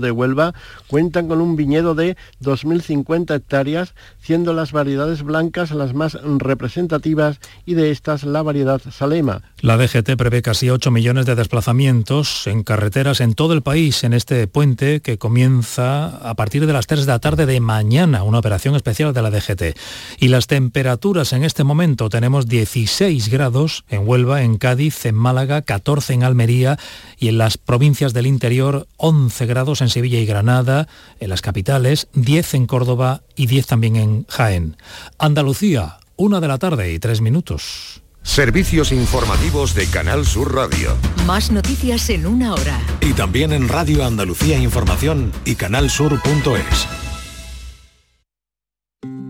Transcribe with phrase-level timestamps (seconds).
[0.00, 0.54] de Huelva
[0.86, 7.74] cuentan con un viñedo de 2.050 hectáreas, siendo las variedades blancas las más representativas y
[7.74, 9.42] de estas la variedad Salema.
[9.60, 14.12] La DGT prevé casi 8 millones de desplazamientos en carreteras en todo el país en
[14.12, 18.38] este puente que comienza a partir de las 3 de la tarde de mañana, una
[18.38, 19.76] operación especial de la DGT.
[20.18, 25.62] Y las temperaturas en este momento tenemos 16 grados en Huelva, en Cádiz, en Málaga,
[25.62, 26.78] 14 en Almería
[27.18, 30.88] y en las provincias del interior 11 grados en Sevilla y Granada,
[31.20, 34.76] en las capitales 10 en Córdoba y 10 también en Jaén.
[35.18, 38.02] Andalucía, una de la tarde y tres minutos.
[38.22, 40.96] Servicios informativos de Canal Sur Radio.
[41.26, 42.80] Más noticias en una hora.
[43.00, 46.88] Y también en Radio Andalucía Información y canalsur.es.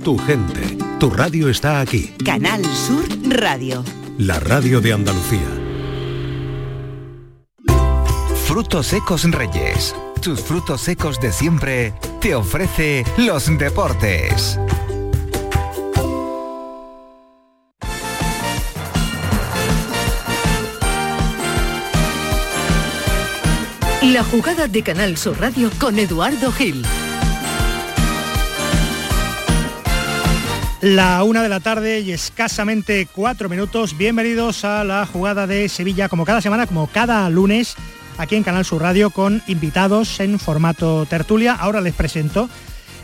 [0.04, 2.14] Tu gente, tu radio está aquí.
[2.24, 3.82] Canal Sur Radio.
[4.16, 5.63] La radio de Andalucía.
[8.54, 9.96] Frutos secos Reyes.
[10.22, 14.60] Tus frutos secos de siempre te ofrece los deportes.
[24.02, 26.86] La jugada de Canal Sur Radio con Eduardo Gil.
[30.80, 33.98] La una de la tarde y escasamente cuatro minutos.
[33.98, 37.74] Bienvenidos a la jugada de Sevilla, como cada semana, como cada lunes,
[38.18, 41.54] aquí en Canal Sur Radio, con invitados en formato tertulia.
[41.54, 42.48] Ahora les presento.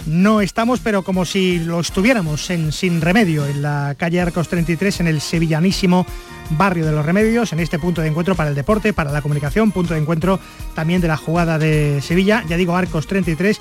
[0.07, 5.01] No estamos, pero como si lo estuviéramos en Sin Remedio, en la calle Arcos 33,
[5.01, 6.07] en el sevillanísimo
[6.51, 9.73] barrio de los Remedios, en este punto de encuentro para el deporte, para la comunicación,
[9.73, 10.41] punto de encuentro
[10.75, 13.59] también de la jugada de Sevilla, ya digo Arcos 33,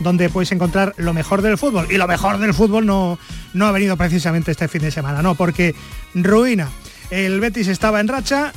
[0.00, 1.86] donde puedes encontrar lo mejor del fútbol.
[1.90, 3.18] Y lo mejor del fútbol no,
[3.52, 5.74] no ha venido precisamente este fin de semana, no, porque
[6.14, 6.70] ruina.
[7.10, 8.52] El Betis estaba en racha,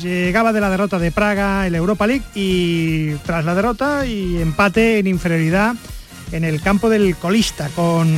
[0.00, 4.40] llegaba de la derrota de Praga en la Europa League y tras la derrota y
[4.40, 5.74] empate en inferioridad
[6.32, 8.08] en el campo del colista con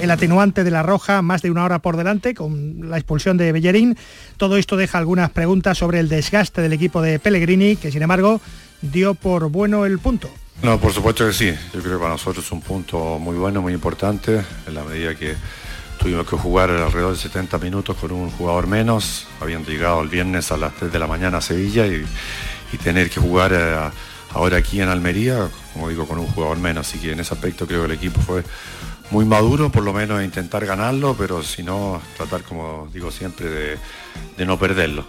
[0.00, 3.52] el atenuante de la roja más de una hora por delante con la expulsión de
[3.52, 3.96] Bellerín.
[4.36, 8.40] Todo esto deja algunas preguntas sobre el desgaste del equipo de Pellegrini que sin embargo
[8.82, 10.30] dio por bueno el punto.
[10.62, 11.52] No, por supuesto que sí.
[11.72, 15.14] Yo creo que para nosotros es un punto muy bueno, muy importante, en la medida
[15.14, 15.34] que
[16.04, 20.52] tuvimos que jugar alrededor de 70 minutos con un jugador menos, habiendo llegado el viernes
[20.52, 22.04] a las 3 de la mañana a Sevilla y,
[22.74, 23.74] y tener que jugar eh,
[24.34, 26.86] ahora aquí en Almería, como digo, con un jugador menos.
[26.86, 28.44] Así que en ese aspecto creo que el equipo fue
[29.10, 33.78] muy maduro, por lo menos intentar ganarlo, pero si no, tratar, como digo siempre, de,
[34.36, 35.06] de no perderlo.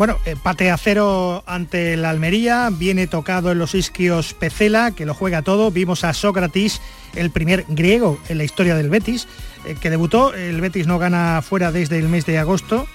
[0.00, 5.12] Bueno, empate a cero ante la Almería, viene tocado en los isquios Pecela, que lo
[5.12, 5.70] juega todo.
[5.70, 6.80] Vimos a Sócrates,
[7.14, 9.28] el primer griego en la historia del Betis,
[9.66, 10.32] eh, que debutó.
[10.32, 12.86] El Betis no gana fuera desde el mes de agosto.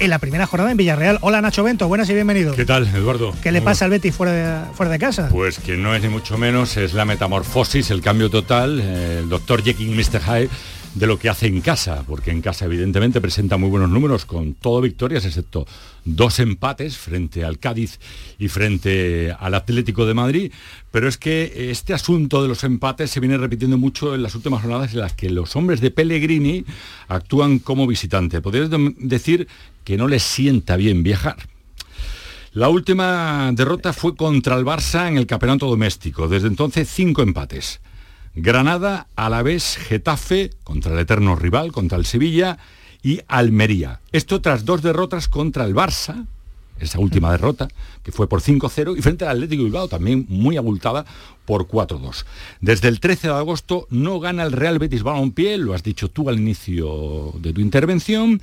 [0.00, 1.18] En la primera jornada en Villarreal.
[1.20, 2.56] Hola Nacho Bento, buenas y bienvenido.
[2.56, 3.32] ¿Qué tal, Eduardo?
[3.40, 5.28] ¿Qué le pasa al Betis fuera de, fuera de casa?
[5.30, 8.80] Pues que no es ni mucho menos, es la metamorfosis, el cambio total.
[8.82, 10.20] eh, el doctor Jekyll Mr.
[10.20, 10.50] Hyde
[10.94, 14.52] de lo que hace en casa, porque en casa evidentemente presenta muy buenos números con
[14.54, 15.66] todo victorias, excepto
[16.04, 17.98] dos empates frente al Cádiz
[18.38, 20.52] y frente al Atlético de Madrid,
[20.90, 24.60] pero es que este asunto de los empates se viene repitiendo mucho en las últimas
[24.60, 26.64] jornadas en las que los hombres de Pellegrini
[27.08, 28.42] actúan como visitante.
[28.42, 29.48] Podrías de- decir
[29.84, 31.36] que no les sienta bien viajar.
[32.52, 36.28] La última derrota fue contra el Barça en el campeonato doméstico.
[36.28, 37.80] Desde entonces, cinco empates.
[38.34, 42.58] Granada, Alavés, Getafe, contra el eterno rival, contra el Sevilla,
[43.02, 44.00] y Almería.
[44.12, 46.26] Esto tras dos derrotas contra el Barça,
[46.78, 47.68] esa última derrota,
[48.02, 51.04] que fue por 5-0, y frente al Atlético Bilbao, también muy abultada,
[51.44, 52.24] por 4-2.
[52.60, 56.28] Desde el 13 de agosto no gana el Real Betis Balompié, lo has dicho tú
[56.28, 58.40] al inicio de tu intervención,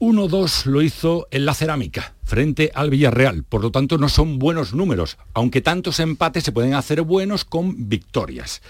[0.00, 3.42] 1-2 lo hizo en la cerámica frente al Villarreal.
[3.42, 7.88] Por lo tanto, no son buenos números, aunque tantos empates se pueden hacer buenos con
[7.88, 8.62] victorias.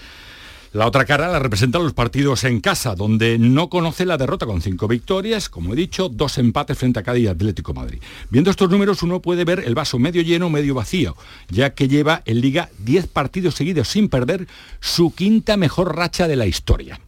[0.71, 4.61] La otra cara la representan los partidos en casa, donde no conoce la derrota con
[4.61, 7.99] cinco victorias, como he dicho, dos empates frente a Cádiz Atlético Madrid.
[8.29, 11.15] Viendo estos números uno puede ver el vaso medio lleno medio vacío,
[11.49, 14.47] ya que lleva en liga 10 partidos seguidos sin perder
[14.79, 16.99] su quinta mejor racha de la historia.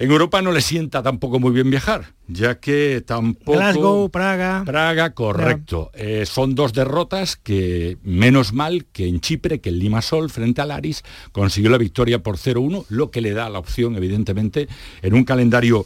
[0.00, 3.58] En Europa no le sienta tampoco muy bien viajar, ya que tampoco...
[3.58, 4.62] Glasgow, Praga.
[4.64, 5.90] Praga, correcto.
[5.92, 10.70] Eh, son dos derrotas que, menos mal que en Chipre, que el Limasol frente al
[10.70, 11.02] Aris
[11.32, 14.68] consiguió la victoria por 0-1, lo que le da la opción, evidentemente,
[15.02, 15.84] en un calendario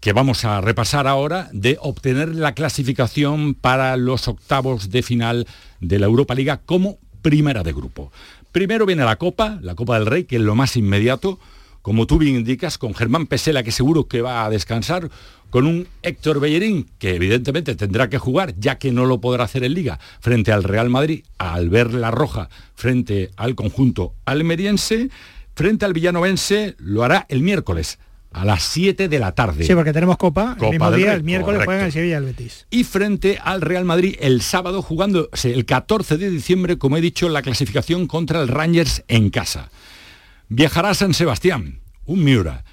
[0.00, 5.46] que vamos a repasar ahora, de obtener la clasificación para los octavos de final
[5.80, 8.12] de la Europa Liga como primera de grupo.
[8.50, 11.38] Primero viene la Copa, la Copa del Rey, que es lo más inmediato,
[11.82, 15.10] como tú bien indicas, con Germán Pesela, que seguro que va a descansar,
[15.50, 19.64] con un Héctor Bellerín que evidentemente tendrá que jugar, ya que no lo podrá hacer
[19.64, 25.10] en liga, frente al Real Madrid, al ver la roja frente al conjunto almeriense,
[25.54, 27.98] frente al villanovense lo hará el miércoles
[28.32, 29.64] a las 7 de la tarde.
[29.64, 31.66] Sí, porque tenemos Copa, Copa el mismo día, Rey, el miércoles correcto.
[31.66, 32.66] juegan el Sevilla y el Betis.
[32.70, 37.28] y frente al Real Madrid el sábado jugándose el 14 de diciembre, como he dicho,
[37.28, 39.70] la clasificación contra el Rangers en casa.
[40.54, 42.66] Viajará a San Sebastián, un Miura,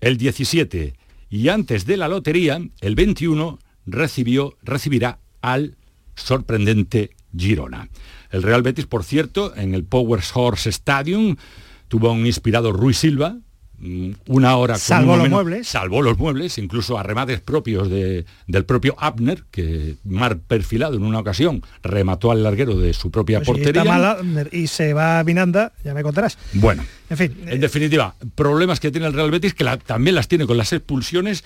[0.00, 0.94] el 17
[1.30, 5.76] y antes de la lotería, el 21, recibió, recibirá al
[6.16, 7.88] sorprendente Girona.
[8.32, 11.36] El Real Betis, por cierto, en el Power Horse Stadium
[11.86, 13.36] tuvo a un inspirado Ruiz Silva,
[14.26, 15.68] una hora con uno los menos- muebles.
[15.68, 21.02] salvó los muebles, incluso a remates propios de- del propio Abner, que mar perfilado en
[21.02, 24.18] una ocasión remató al larguero de su propia Pues si portería.
[24.52, 26.36] y se va a Vinanda, ya me contarás.
[26.52, 30.14] Bueno, En fin, eh, en definitiva, problemas que tiene el Real Betis, que la- también
[30.14, 31.42] las tiene con las expulsiones,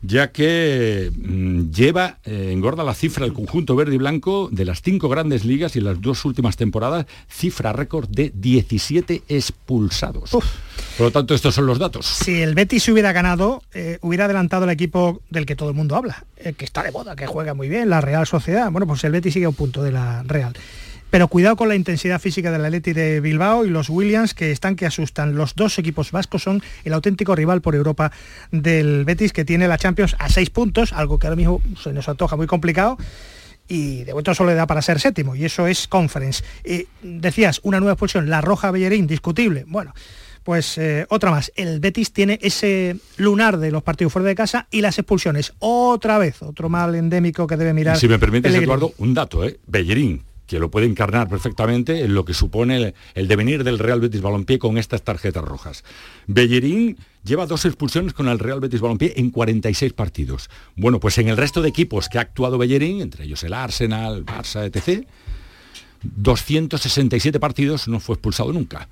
[0.00, 4.80] ya que mm, lleva, eh, engorda la cifra el conjunto verde y blanco de las
[4.80, 10.30] cinco grandes ligas y en las dos últimas temporadas, cifra récord de 17 expulsados.
[10.98, 12.06] Por lo tanto, estos son los datos.
[12.06, 15.94] si el Betis hubiera ganado, eh, hubiera adelantado el equipo del que todo el mundo
[15.94, 18.68] habla, el que está de moda, que juega muy bien, la Real Sociedad.
[18.72, 20.54] Bueno, pues el Betis sigue a un punto de la Real.
[21.08, 24.74] Pero cuidado con la intensidad física del Atleti de Bilbao y los Williams que están
[24.74, 25.36] que asustan.
[25.36, 28.10] Los dos equipos vascos son el auténtico rival por Europa
[28.50, 32.08] del Betis que tiene la Champions a seis puntos, algo que ahora mismo se nos
[32.08, 32.98] antoja muy complicado
[33.68, 36.42] y de momento solo le da para ser séptimo y eso es conference.
[36.64, 39.64] Y decías, una nueva expulsión, la roja Bellerín, discutible.
[39.68, 39.94] Bueno,
[40.42, 41.52] pues eh, otra más.
[41.56, 45.54] El Betis tiene ese lunar de los partidos fuera de casa y las expulsiones.
[45.58, 47.96] Otra vez, otro mal endémico que debe mirar.
[47.96, 48.64] Y si me permites, Pellegrini.
[48.64, 49.58] Eduardo, un dato, ¿eh?
[49.66, 54.00] Bellerín, que lo puede encarnar perfectamente en lo que supone el, el devenir del Real
[54.00, 55.84] Betis Balompié con estas tarjetas rojas.
[56.26, 60.48] Bellerín lleva dos expulsiones con el Real Betis Balompié en 46 partidos.
[60.76, 64.24] Bueno, pues en el resto de equipos que ha actuado Bellerín, entre ellos el Arsenal,
[64.24, 65.06] Barça, etc.,
[66.02, 68.88] 267 partidos no fue expulsado nunca.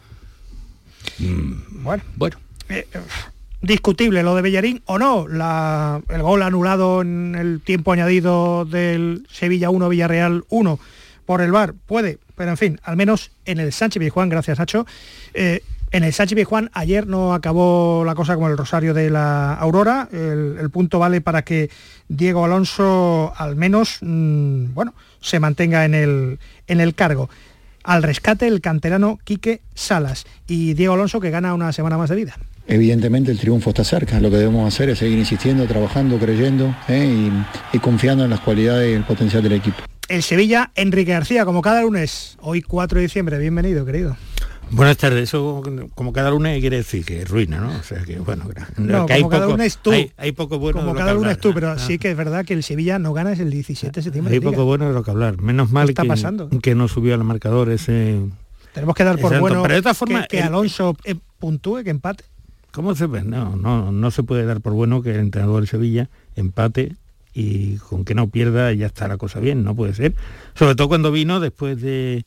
[1.19, 2.37] Mm, Bueno, bueno,
[2.69, 2.99] eh, eh,
[3.63, 5.27] discutible lo de Bellerín o no.
[5.29, 10.79] La- el gol anulado en el tiempo añadido del Sevilla 1, Villarreal 1
[11.25, 14.87] por el VAR puede, pero en fin, al menos en el Sánchez Pizjuán, gracias Nacho,
[15.35, 15.63] eh,
[15.93, 20.09] en el Sánchez Pizjuán ayer no acabó la cosa como el Rosario de la Aurora.
[20.13, 21.71] El, el punto vale para que
[22.09, 27.31] Diego Alonso al menos, mm, bueno, se mantenga en el, en el cargo.
[27.87, 32.17] Al rescate el canterano Quique Salas y Diego Alonso que gana una semana más de
[32.17, 32.35] vida.
[32.67, 37.07] Evidentemente el triunfo está cerca, lo que debemos hacer es seguir insistiendo, trabajando, creyendo ¿eh?
[37.07, 39.77] y, y confiando en las cualidades y el potencial del equipo.
[40.09, 43.39] El Sevilla, Enrique García, como cada lunes, hoy 4 de diciembre.
[43.39, 44.17] Bienvenido, querido.
[44.71, 45.63] Buenas tardes, eso
[45.95, 47.69] como cada lunes quiere decir que ruina, ¿no?
[47.79, 48.45] O sea que bueno,
[48.77, 49.93] No, que hay como cada poco- lunes tú.
[49.93, 51.55] Hay, hay poco bueno como de lo cada que lunes hablar, tú, ¿no?
[51.55, 51.79] pero Ah.
[51.79, 54.35] sí que es verdad que el Sevilla no gana es el 17 de septiembre.
[54.35, 55.41] Hay poco bueno de lo que hablar.
[55.41, 56.49] Menos mal está que, pasando?
[56.61, 58.21] que no subió al marcador ese.
[58.73, 61.15] Tenemos que dar por Exacto, bueno pero de todas formas, que, que el- Alonso eh,
[61.39, 62.25] puntúe, que empate.
[62.73, 63.23] ¿Cómo se ve?
[63.23, 66.95] No, no, no se puede dar por bueno que el entrenador del Sevilla empate
[67.37, 70.15] y con que no pierda ya está la cosa bien, no puede ser.
[70.55, 72.25] Sobre todo cuando vino después de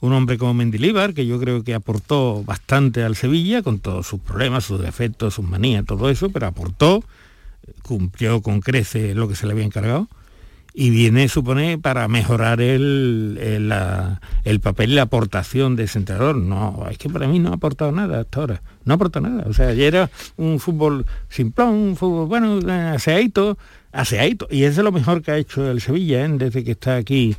[0.00, 4.18] un hombre como Mendilíbar, que yo creo que aportó bastante al Sevilla, con todos sus
[4.18, 7.04] problemas, sus defectos, sus manías, todo eso, pero aportó,
[7.82, 10.08] cumplió con crece lo que se le había encargado
[10.80, 13.72] y viene, supone, para mejorar el, el,
[14.44, 16.36] el papel y la aportación de ese entrenador.
[16.36, 18.62] No, es que para mí no ha aportado nada hasta ahora.
[18.84, 19.44] No ha aportado nada.
[19.48, 23.58] O sea, ayer era un fútbol simplón, un fútbol, bueno, eh, aseadito,
[23.92, 24.48] aseadito.
[24.50, 26.28] Y es lo mejor que ha hecho el Sevilla, ¿eh?
[26.30, 27.36] desde que está aquí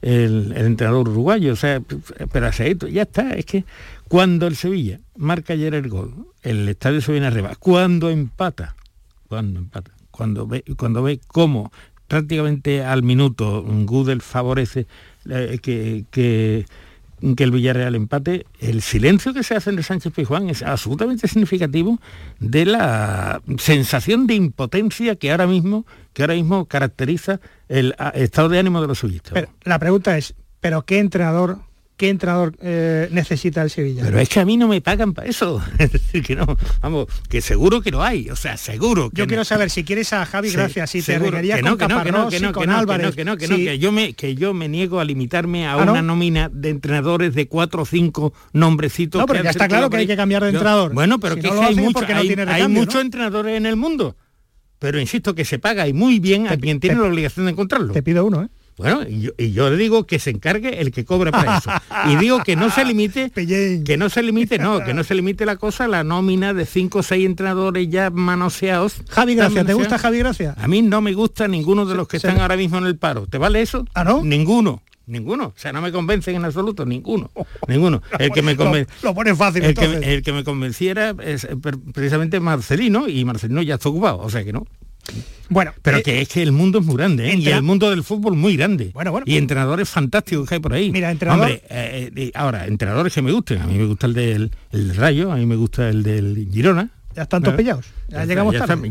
[0.00, 1.52] el, el entrenador uruguayo.
[1.52, 1.80] O sea,
[2.32, 3.32] pero aseadito, ya está.
[3.32, 3.64] Es que
[4.08, 7.54] cuando el Sevilla marca ayer el gol, el estadio se viene arriba.
[7.58, 8.76] Cuando empata,
[9.28, 11.72] cuando empata, cuando ve, cuando ve cómo
[12.12, 14.86] prácticamente al minuto Gudel favorece
[15.30, 16.66] eh, que, que,
[17.36, 21.28] que el Villarreal empate, el silencio que se hace en el Sánchez Pizjuán es absolutamente
[21.28, 22.00] significativo
[22.40, 28.58] de la sensación de impotencia que ahora mismo, que ahora mismo caracteriza el estado de
[28.58, 29.02] ánimo de los.
[29.32, 31.58] Pero la pregunta es, ¿pero qué entrenador,
[32.02, 34.02] qué entrenador eh, necesita el Sevilla?
[34.02, 35.62] Pero es que a mí no me pagan para eso.
[35.78, 36.44] Es decir, que no,
[36.80, 39.28] vamos, que seguro que lo hay, o sea, seguro que Yo no.
[39.28, 41.94] quiero saber si quieres a Javi Sí, Gracias, si te reñirías Que no, con que
[41.94, 44.14] no, que no, que no, que no, que no, que no, que no, yo me
[44.14, 45.92] que yo me niego a limitarme a ¿Ah, no?
[45.92, 49.20] una nómina de entrenadores de cuatro o cinco nombrecitos.
[49.20, 50.92] No, pero ya está claro que hay que cambiar de Yo- entrenador.
[50.94, 53.00] Bueno, pero Si que no hay, hacen mucho- porque no hay- hay muchos ¿no?
[53.02, 54.16] entrenadores en el mundo.
[54.80, 57.92] Pero insisto que se paga y muy bien a quien tiene la obligación de encontrarlo.
[57.92, 58.48] Te pido uno, ¿eh?
[58.82, 61.70] Bueno, y yo, y yo digo que se encargue el que cobre para eso.
[62.10, 63.30] Y digo que no se limite,
[63.84, 66.98] que no se limite, no, que no se limite la cosa la nómina de cinco
[66.98, 69.02] o seis entrenadores ya manoseados.
[69.08, 70.54] Javi Gracia, ¿te gusta Javi Gracia?
[70.58, 73.26] A mí no me gusta ninguno de los que están ahora mismo en el paro.
[73.26, 73.86] ¿Te vale eso?
[73.94, 74.22] ¿Ah, no?
[74.24, 74.82] Ninguno.
[75.06, 77.30] Ninguno, o sea, no me convencen en absoluto, ninguno,
[77.66, 78.02] ninguno.
[78.20, 78.86] El que me conven...
[79.02, 79.64] lo, pone fácil.
[79.64, 81.56] El que, el que, me convenciera es eh,
[81.92, 84.64] precisamente Marcelino y Marcelino ya está ocupado, o sea que no.
[85.48, 87.36] Bueno, pero eh, que es que el mundo es muy grande, ¿eh?
[87.36, 88.90] y el mundo del fútbol muy grande.
[88.94, 89.24] Bueno, bueno.
[89.28, 90.90] Y entrenadores fantásticos que hay por ahí.
[90.90, 91.50] Mira, entrenador...
[91.50, 93.60] Hombre, ahora, entrenadores que me gusten.
[93.60, 96.90] A mí me gusta el del el Rayo, a mí me gusta el del Girona.
[97.14, 97.86] Ya están todos pillados.
[98.08, 98.90] Ya, llegamos tarde.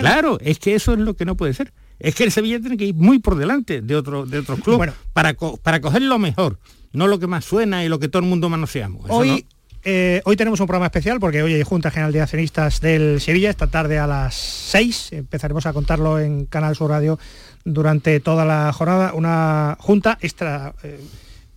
[0.00, 1.72] Claro, es que eso es lo que no puede ser.
[1.98, 4.92] Es que el Sevilla tiene que ir muy por delante de, otro, de otros clubes
[5.12, 6.58] para, para coger lo mejor,
[6.92, 9.06] no lo que más suena y lo que todo el mundo manoseamos.
[9.08, 9.46] hoy,
[9.84, 13.50] eh, hoy tenemos un programa especial porque hoy hay Junta General de Accionistas del Sevilla,
[13.50, 17.18] esta tarde a las 6, empezaremos a contarlo en Canal Sur Radio
[17.64, 21.00] durante toda la jornada, una junta extra, eh,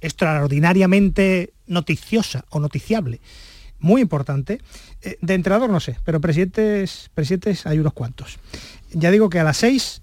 [0.02, 3.22] extraordinariamente noticiosa o noticiable,
[3.80, 4.60] muy importante.
[5.02, 8.40] Eh, de entrenador no sé, pero presidentes, presidentes hay unos cuantos.
[8.92, 10.02] Ya digo que a las 6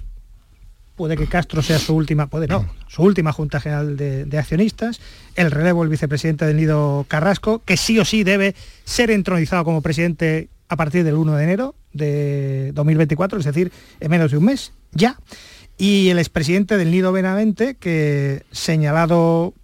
[0.97, 5.01] puede que Castro sea su última, puede no, su última Junta General de, Accionistas,
[5.35, 9.83] el relevo el vicepresidente del Nido Carrasco, que sí o sí debe ser entronizado como
[9.83, 14.45] presidente a partir del 1 de enero de 2024, es decir, en menos de un
[14.45, 15.19] mes, ya.
[15.77, 19.55] Y el expresidente del Nido Benavente, que señalado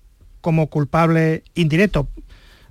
[0.40, 2.08] como culpable indirecto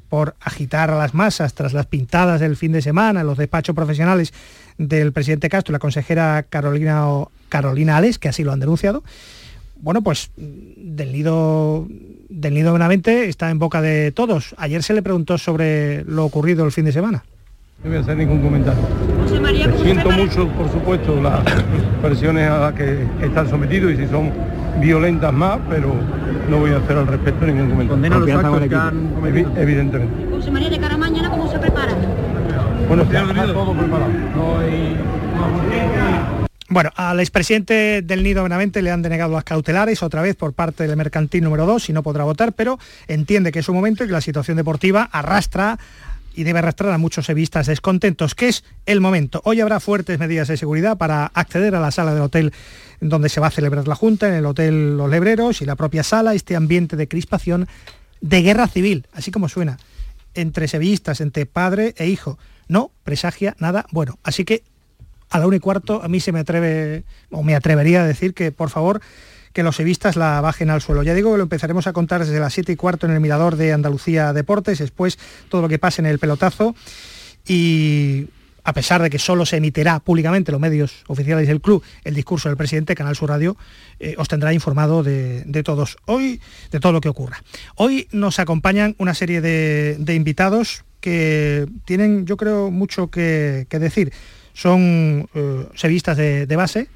[0.09, 4.33] por agitar a las masas tras las pintadas del fin de semana los despachos profesionales
[4.79, 7.05] del presidente Castro y la consejera Carolina,
[7.49, 9.03] Carolina Ales, que así lo han denunciado,
[9.81, 11.87] bueno, pues del nido,
[12.29, 14.55] del nido Benavente está en boca de todos.
[14.57, 17.23] Ayer se le preguntó sobre lo ocurrido el fin de semana.
[17.83, 18.81] No voy a hacer ningún comentario.
[19.81, 21.41] siento mucho, por supuesto, las
[22.01, 24.31] presiones a las que están sometidos y si son
[24.81, 25.93] violentas más, pero
[26.49, 28.19] no voy a hacer al respecto ningún comentario.
[28.19, 30.25] ¿Condena los actos que han Evidentemente.
[30.29, 31.93] José María, de cara a mañana, ¿cómo se prepara?
[32.89, 34.11] Bueno, está todo preparado.
[36.69, 40.87] Bueno, al expresidente del Nido Benavente le han denegado las cautelares otra vez por parte
[40.87, 44.07] del mercantil número 2 y no podrá votar, pero entiende que es un momento y
[44.07, 45.77] que la situación deportiva arrastra
[46.33, 49.41] y debe arrastrar a muchos sevistas descontentos, que es el momento.
[49.45, 52.53] Hoy habrá fuertes medidas de seguridad para acceder a la sala del hotel
[53.01, 56.01] donde se va a celebrar la Junta, en el Hotel Los Lebreros y la propia
[56.01, 57.67] sala, este ambiente de crispación
[58.21, 59.77] de guerra civil, así como suena,
[60.33, 64.17] entre sevillistas, entre padre e hijo no presagia nada bueno.
[64.23, 64.63] Así que
[65.29, 68.33] a la una y cuarto a mí se me atreve, o me atrevería a decir
[68.33, 69.01] que por favor
[69.51, 71.03] que los sevistas la bajen al suelo.
[71.03, 73.55] Ya digo que lo empezaremos a contar desde las siete y cuarto en el Mirador
[73.55, 75.17] de Andalucía Deportes, después
[75.49, 76.75] todo lo que pase en el pelotazo
[77.47, 78.27] y
[78.63, 82.49] a pesar de que solo se emitirá públicamente los medios oficiales del club el discurso
[82.49, 83.57] del presidente, Canal Sur Radio
[83.99, 87.41] eh, os tendrá informado de, todos hoy, de todo lo que ocurra.
[87.75, 94.11] Hoy nos acompañan una serie de invitados que tienen, yo creo, mucho que, decir.
[94.53, 96.87] Son eh, sevistas de, base,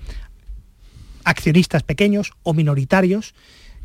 [1.23, 3.33] accionistas pequeños o minoritarios,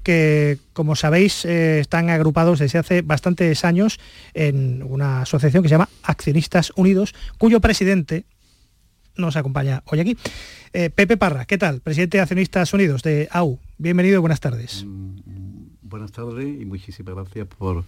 [0.03, 4.01] que, como sabéis, eh, están agrupados desde hace bastantes años
[4.35, 8.25] en una asociación que se llama Accionistas Unidos, cuyo presidente
[9.19, 10.17] nos acompaña hoy aquí.
[10.73, 11.81] Eh, Pepe Parra, ¿qué tal?
[11.81, 13.59] Presidente de Accionistas Unidos de AU.
[13.77, 14.85] Bienvenido buenas tardes.
[14.87, 15.19] Mm,
[15.83, 17.85] buenas tardes y muchísimas gracias por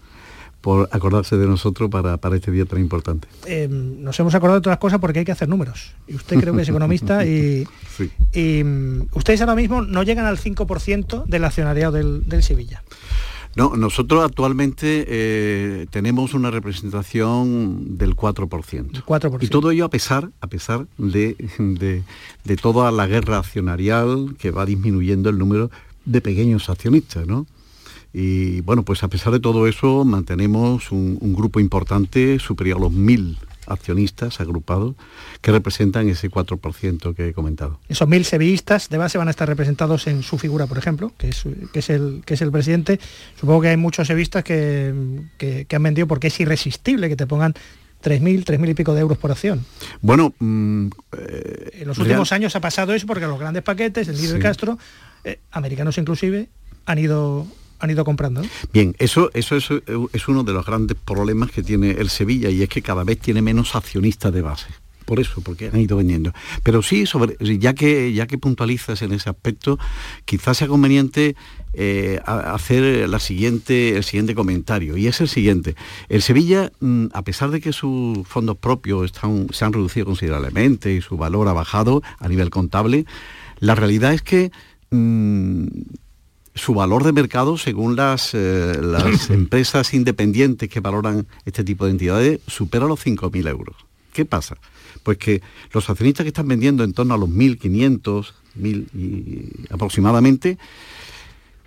[0.60, 3.28] por acordarse de nosotros para, este día tan importante.
[3.46, 5.94] Eh, nos hemos acordado de todas las cosas porque hay que hacer números.
[6.06, 7.66] Y usted creo que es economista y,
[8.64, 12.82] mm, ustedes ahora mismo no llegan al 5% del accionariado del, Sevilla.
[13.56, 19.04] No, nosotros actualmente eh, tenemos una representación del 4%.
[19.04, 19.38] 4%.
[19.40, 21.36] Y todo ello a pesar, a pesar de,
[22.44, 25.70] de toda la guerra accionarial que va disminuyendo el número
[26.04, 27.46] de pequeños accionistas, ¿no?
[28.12, 32.92] Y bueno, pues a pesar de todo eso, mantenemos un, grupo importante, superior a los
[32.92, 34.96] mil accionistas agrupados
[35.40, 37.78] que representan ese 4% que he comentado.
[37.88, 41.28] Esos mil sevillistas de base van a estar representados en su figura, por ejemplo, que
[41.28, 42.98] es, que es, el, que es el presidente.
[43.38, 47.54] Supongo que hay muchos sevillistas que, que, han vendido porque es irresistible que te pongan
[48.02, 49.64] 3.000, 3.000 y pico de euros por acción.
[50.00, 50.88] Bueno, mm,
[51.74, 54.78] en los últimos años ha pasado eso porque los grandes paquetes, el líder Castro,
[55.22, 56.48] eh, americanos inclusive,
[56.86, 57.46] han ido
[57.80, 58.42] han ido comprando.
[58.72, 62.68] Bien, eso, eso, es uno de los grandes problemas que tiene el Sevilla y es
[62.68, 64.68] que cada vez tiene menos accionistas de base
[65.10, 66.32] por eso, porque han ido vendiendo.
[66.62, 69.76] Pero sí, sobre, ya, que, ya que puntualizas en ese aspecto,
[70.24, 71.34] quizás sea conveniente
[71.72, 75.74] eh, hacer la siguiente, el siguiente comentario, y es el siguiente.
[76.08, 80.92] El Sevilla, mm, a pesar de que sus fondos propios están, se han reducido considerablemente
[80.92, 83.04] y su valor ha bajado a nivel contable,
[83.58, 84.52] la realidad es que
[84.92, 85.66] mm,
[86.60, 91.92] su valor de mercado según las, eh, las empresas independientes que valoran este tipo de
[91.92, 93.76] entidades supera los 5.000 euros.
[94.12, 94.56] ¿Qué pasa?
[95.02, 95.40] Pues que
[95.72, 100.58] los accionistas que están vendiendo en torno a los 1.500, 1.000 y aproximadamente,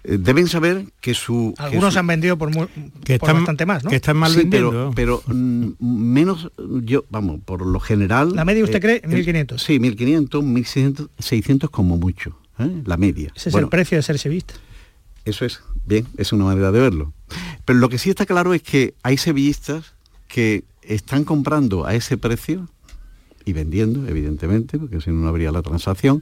[0.03, 1.53] eh, deben saber que su...
[1.57, 2.67] Algunos que han vendido por, muy,
[3.03, 3.89] que por están, bastante más, ¿no?
[3.89, 4.91] Que están mal Sí, vendiendo.
[4.93, 6.51] pero, pero mm, menos,
[6.83, 8.35] yo, vamos, por lo general...
[8.35, 9.01] ¿La media usted cree?
[9.03, 9.57] el- 1.500.
[9.57, 12.69] Sí, 1.500, 1.600, 600 como mucho, ¿eh?
[12.85, 13.31] la media.
[13.35, 14.53] Ese es Bueno, el precio de ser sevillista.
[15.25, 17.13] Eso es, bien, es una manera de verlo.
[17.65, 19.93] Pero lo que sí está claro es que hay sevillistas
[20.27, 22.67] que están comprando a ese precio
[23.45, 26.21] y vendiendo, evidentemente, porque si no, no habría la transacción,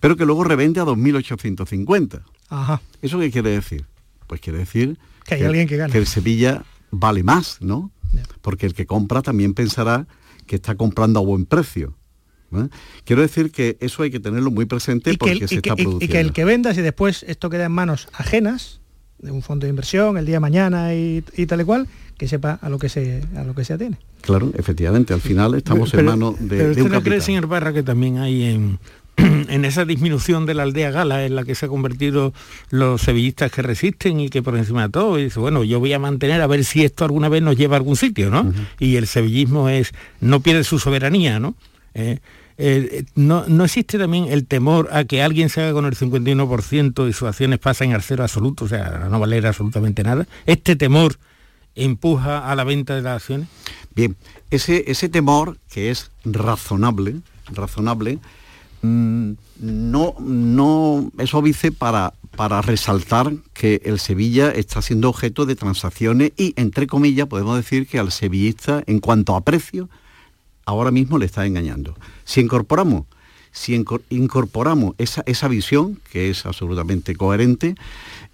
[0.00, 2.22] pero que luego revende a 2.850.
[2.48, 2.80] Ajá.
[3.02, 3.86] ¿Eso qué quiere decir?
[4.26, 5.94] Pues quiere decir Que hay alguien que gana.
[5.94, 7.90] el Sevilla vale más, ¿no?
[8.40, 10.06] Porque el que compra también pensará
[10.46, 11.94] que está comprando a buen precio.
[12.52, 12.68] ¿Eh?
[13.04, 16.04] Quiero decir que eso hay que tenerlo muy presente porque el, se que- está produciendo.
[16.04, 18.80] y que el que venda, si después esto queda en manos ajenas,
[19.18, 22.28] de un fondo de inversión, el día de mañana y, y tal y cual, que
[22.28, 23.98] sepa a lo que se, a lo que se atiene.
[24.22, 27.20] Claro, efectivamente, al final estamos Pero- en manos de, pero de usted un no cree,
[27.20, 28.78] señor Barra, que también hay en,
[29.16, 32.32] en esa disminución de la aldea gala en la que se han convertido
[32.70, 35.92] los sevillistas que resisten y que por encima de todo, y dice, bueno, yo voy
[35.94, 38.52] a mantener a ver si esto alguna vez nos lleva a algún sitio, ¿no?
[38.78, 39.90] Y el sevillismo es,
[40.20, 41.56] no pierde su soberanía, ¿no?
[41.98, 42.20] Eh,
[42.58, 47.08] eh, no, no existe también el temor a que alguien se haga con el 51%
[47.08, 50.26] y sus acciones pasen al cero absoluto, o sea, no valer absolutamente nada.
[50.46, 51.18] Este temor
[51.74, 53.48] empuja a la venta de las acciones.
[53.94, 54.16] Bien,
[54.50, 57.16] ese, ese temor que es razonable,
[57.52, 58.18] razonable,
[58.82, 65.56] mm, no, no es óbice para, para resaltar que el Sevilla está siendo objeto de
[65.56, 69.88] transacciones y, entre comillas, podemos decir que al sevillista, en cuanto a precio,
[70.68, 71.96] ahora mismo le está engañando.
[72.24, 73.06] Si incorporamos,
[73.52, 77.74] si incor- incorporamos esa, esa visión, que es absolutamente coherente,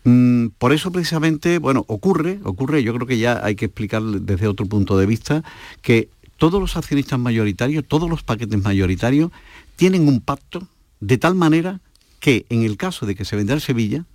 [0.03, 4.49] mm, por eso precisamente, bueno, ocurre, ocurre, yo creo que ya hay que explicar desde
[4.49, 5.45] otro punto de vista,
[5.81, 9.31] que todos los accionistas mayoritarios, todos los paquetes mayoritarios,
[9.77, 10.67] tienen un pacto
[10.99, 11.81] de tal manera
[12.19, 14.07] que en el caso de que se vendiera Sevilla,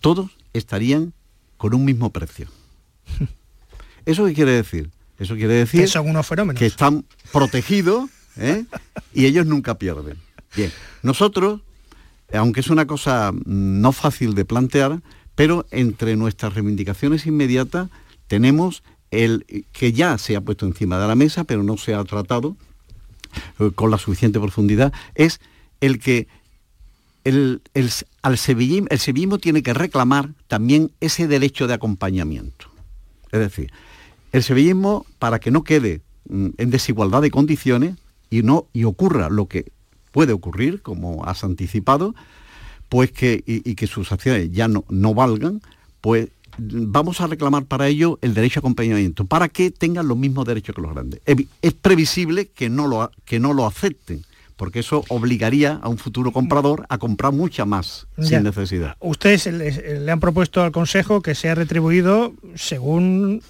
[0.00, 1.12] todos estarían
[1.58, 2.46] con un mismo precio.
[4.06, 4.88] ¿Eso qué quiere decir?
[5.18, 6.58] Eso quiere decir Que son unos fenómenos.
[6.58, 8.64] que están protegidos ¿eh?
[9.12, 10.16] y ellos nunca pierden.
[10.56, 10.72] Bien,
[11.02, 11.60] nosotros,
[12.32, 13.40] aunque es una cosa mm,
[13.80, 15.00] no fácil de plantear,
[15.34, 17.88] pero entre nuestras reivindicaciones inmediatas
[18.28, 22.02] tenemos el que ya se ha puesto encima de la mesa, pero no se ha
[22.04, 22.56] tratado
[23.60, 25.40] eh, con la suficiente profundidad, es
[25.80, 26.26] el que
[27.24, 27.90] el, el-
[28.22, 32.66] al sevillismo, el sevillismo tiene que reclamar también ese derecho de acompañamiento.
[33.32, 33.72] Es decir,
[34.34, 37.94] el sevillismo, para que no quede mm, en desigualdad de condiciones
[38.30, 39.70] y, no, y ocurra lo que
[40.10, 42.14] puede ocurrir, como has anticipado,
[42.88, 45.62] pues que, y, y que sus acciones ya no, no valgan,
[46.00, 50.18] pues mm, vamos a reclamar para ello el derecho a acompañamiento, para que tengan los
[50.18, 51.20] mismos derechos que los grandes.
[51.62, 54.24] Es previsible que no lo, que no lo acepten,
[54.56, 58.24] porque eso obligaría a un futuro comprador a comprar mucha más Ya.
[58.24, 58.96] sin necesidad.
[58.98, 63.42] Ustedes le, le han propuesto al Consejo que sea retribuido según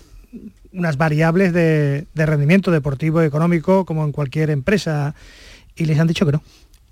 [0.75, 5.15] unas variables de, de rendimiento deportivo y económico, como en cualquier empresa,
[5.77, 6.43] y les han dicho que no.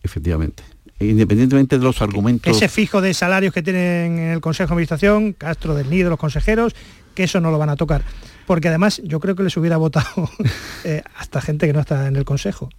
[0.02, 0.62] Efectivamente.
[0.98, 2.56] Independientemente de los argumentos...
[2.56, 6.18] Ese fijo de salarios que tienen en el Consejo de Administración, Castro del Nido, los
[6.18, 6.74] consejeros,
[7.14, 8.02] que eso no lo van a tocar.
[8.46, 10.30] Porque además yo creo que les hubiera votado
[10.84, 12.70] eh, hasta gente que no está en el Consejo.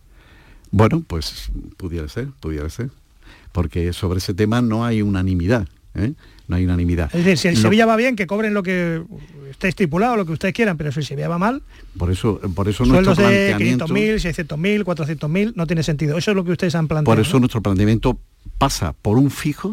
[0.72, 2.90] Bueno, pues pudiera ser, pudiera ser.
[3.52, 5.68] Porque sobre ese tema no hay unanimidad.
[5.94, 6.14] ¿eh?
[6.48, 7.10] No hay unanimidad.
[7.16, 9.02] Es decir, si el Sevilla va bien, que cobren lo que
[9.50, 11.62] esté estipulado, lo que ustedes quieran, pero si el Sevilla va mal,
[11.98, 13.88] Por eso, por eso nuestro sueldos de planteamiento...
[13.88, 16.18] 500.000, 600.000, 400.000, no tiene sentido.
[16.18, 17.16] Eso es lo que ustedes han planteado.
[17.16, 18.20] Por eso nuestro planteamiento
[18.58, 19.72] pasa por un fijo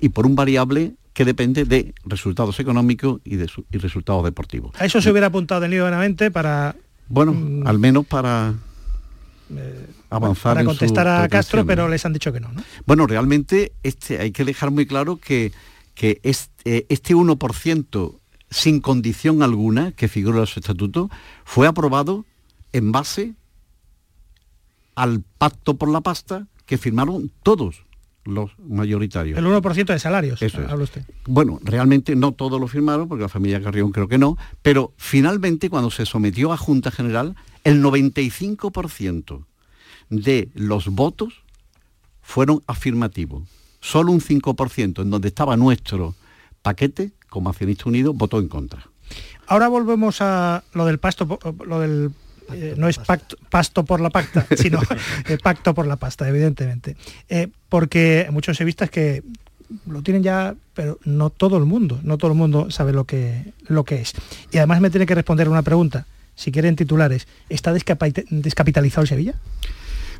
[0.00, 4.72] y por un variable que depende de resultados económicos y de su- y resultados deportivos.
[4.80, 6.74] A eso se hubiera apuntado del nido buenamente para,
[7.08, 7.66] Bueno, Mm.
[7.66, 8.54] al menos para
[10.10, 12.52] avanzar para en contestar a Castro, pero les han dicho que no.
[12.52, 12.62] ¿no?
[12.86, 15.52] Bueno, realmente este, hay que dejar muy claro que,
[16.00, 21.10] que este, este 1% sin condición alguna que figura en su estatuto
[21.44, 22.24] fue aprobado
[22.72, 23.34] en base
[24.94, 27.84] al pacto por la pasta que firmaron todos
[28.24, 29.38] los mayoritarios.
[29.38, 30.70] El 1% de salarios, Eso es.
[30.70, 31.04] habla usted.
[31.26, 35.68] Bueno, realmente no todos lo firmaron, porque la familia Carrión creo que no, pero finalmente
[35.68, 39.44] cuando se sometió a Junta General, el 95%
[40.08, 41.42] de los votos
[42.22, 43.59] fueron afirmativos.
[43.80, 46.14] Solo un 5%, en donde estaba nuestro
[46.62, 48.86] paquete, como accionista unido, votó en contra.
[49.46, 52.10] Ahora volvemos a lo del pasto, lo del
[52.52, 54.80] eh, no es pacto- pasto por la pacta, sino
[55.26, 56.96] el pacto por la pasta, evidentemente.
[57.28, 59.22] Eh, porque hay muchos sevistas que
[59.86, 63.52] lo tienen ya, pero no todo el mundo, no todo el mundo sabe lo que,
[63.68, 64.12] lo que es.
[64.52, 69.34] Y además me tiene que responder una pregunta, si quieren titulares, ¿está descapitalizado el Sevilla?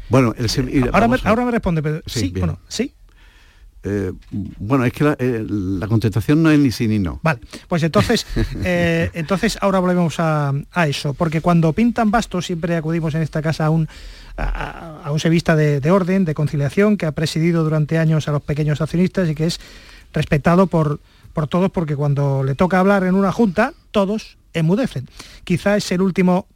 [0.09, 0.91] Bueno, el Sevilla...
[0.93, 2.93] Ahora, me, ahora me responde, pero sí, Sí, bueno, sí.
[3.83, 7.19] Eh, bueno, es que la, eh, la contestación no es ni sí ni no.
[7.23, 8.27] Vale, pues entonces,
[8.65, 13.41] eh, entonces ahora volvemos a, a eso, porque cuando pintan bastos siempre acudimos en esta
[13.41, 13.89] casa a un,
[14.37, 18.33] a, a un sevista de, de orden, de conciliación, que ha presidido durante años a
[18.33, 19.61] los pequeños accionistas y que es
[20.13, 21.01] respetado por,
[21.33, 25.09] por todos, porque cuando le toca hablar en una junta, todos enmudecen.
[25.45, 26.47] Quizá es el último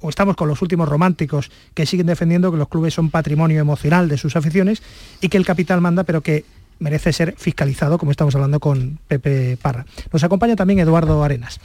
[0.00, 4.08] o estamos con los últimos románticos que siguen defendiendo que los clubes son patrimonio emocional
[4.08, 4.82] de sus aficiones
[5.20, 6.44] y que el capital manda, pero que
[6.78, 9.86] merece ser fiscalizado, como estamos hablando con Pepe Parra.
[10.12, 11.60] Nos acompaña también Eduardo Arenas.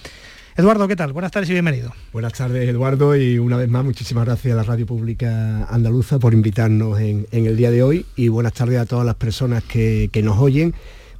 [0.57, 1.11] Eduardo, ¿qué tal?
[1.11, 1.91] Buenas tardes y bienvenido.
[2.13, 6.33] Buenas tardes, Eduardo, y una vez más muchísimas gracias a la Radio Pública Andaluza por
[6.33, 10.21] invitarnos en, el día de hoy y buenas tardes a todas las personas que, que
[10.21, 10.73] nos oyen.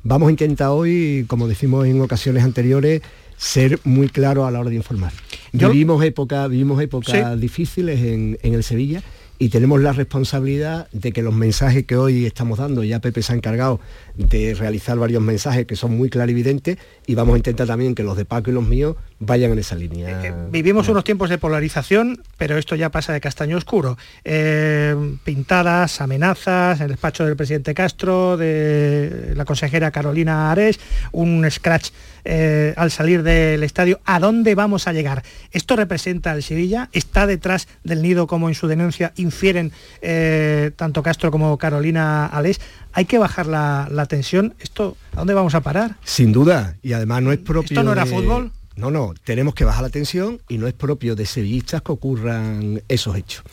[0.03, 3.01] Vamos a intentar hoy, como decimos en ocasiones anteriores,
[3.35, 5.11] ser muy claros a la hora de informar.
[5.57, 7.39] Vivimos épocas vivimos épocas Sí.
[7.39, 9.01] difíciles en, en el Sevilla
[9.37, 13.33] y tenemos la responsabilidad de que los mensajes que hoy estamos dando, ya Pepe se
[13.33, 13.81] ha encargado
[14.15, 18.15] de realizar varios mensajes que son muy clarividentes y vamos a intentar también que los
[18.15, 20.21] de Paco y los míos vayan en esa línea.
[20.51, 23.97] Vivimos unos tiempos de polarización, pero esto ya pasa de castaño oscuro.
[24.23, 30.79] Eh, pintadas, amenazas, el despacho del presidente Castro, de la consejera Carolina Ares,
[31.11, 31.89] un scratch
[32.23, 33.99] eh, al salir del estadio.
[34.05, 35.23] ¿A dónde vamos a llegar?
[35.51, 36.89] ¿Esto representa al Sevilla?
[36.91, 42.59] ¿Está detrás del nido como en su denuncia infieren eh, tanto Castro como Carolina Alés?
[42.93, 44.53] ¿Hay que bajar la, la tensión?
[44.59, 45.95] ¿Esto a dónde vamos a parar?
[46.03, 47.73] Sin duda, y además no es propio.
[47.75, 48.51] ¿Esto no era de- fútbol?
[48.75, 52.81] No, no, tenemos que bajar la tensión y no es propio de sevillistas que ocurran
[52.89, 53.43] esos hechos.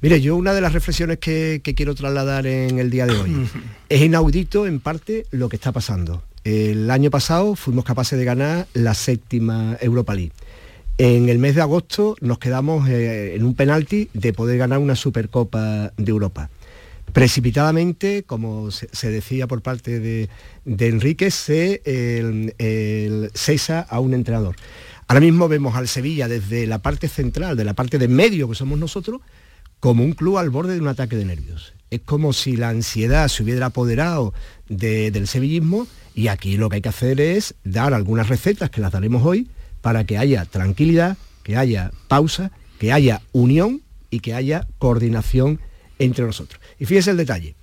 [0.00, 3.48] Mire, yo una de las reflexiones que, que quiero trasladar en el día de hoy
[3.88, 6.22] es inaudito en parte lo que está pasando.
[6.44, 10.32] El año pasado fuimos capaces de ganar la séptima Europa League.
[10.96, 14.96] En el mes de agosto nos quedamos eh, en un penalti de poder ganar una
[14.96, 16.48] Supercopa de Europa
[17.12, 20.28] precipitadamente, como se, decía por parte de,
[20.64, 21.82] de Enrique, se
[23.34, 24.56] cesa a un entrenador.
[25.08, 28.54] Ahora mismo vemos al Sevilla desde la parte central, de la parte de medio que
[28.54, 29.20] somos nosotros,
[29.80, 31.74] como un club al borde de un ataque de nervios.
[31.90, 34.32] Es como si la ansiedad se hubiera apoderado
[34.68, 38.80] de- del sevillismo y aquí lo que hay que hacer es dar algunas recetas que
[38.80, 39.48] las daremos hoy
[39.80, 45.60] para que haya tranquilidad, que haya pausa, que haya unión y que haya coordinación
[45.98, 46.59] entre nosotros.
[46.80, 47.54] Y fíjese el detalle.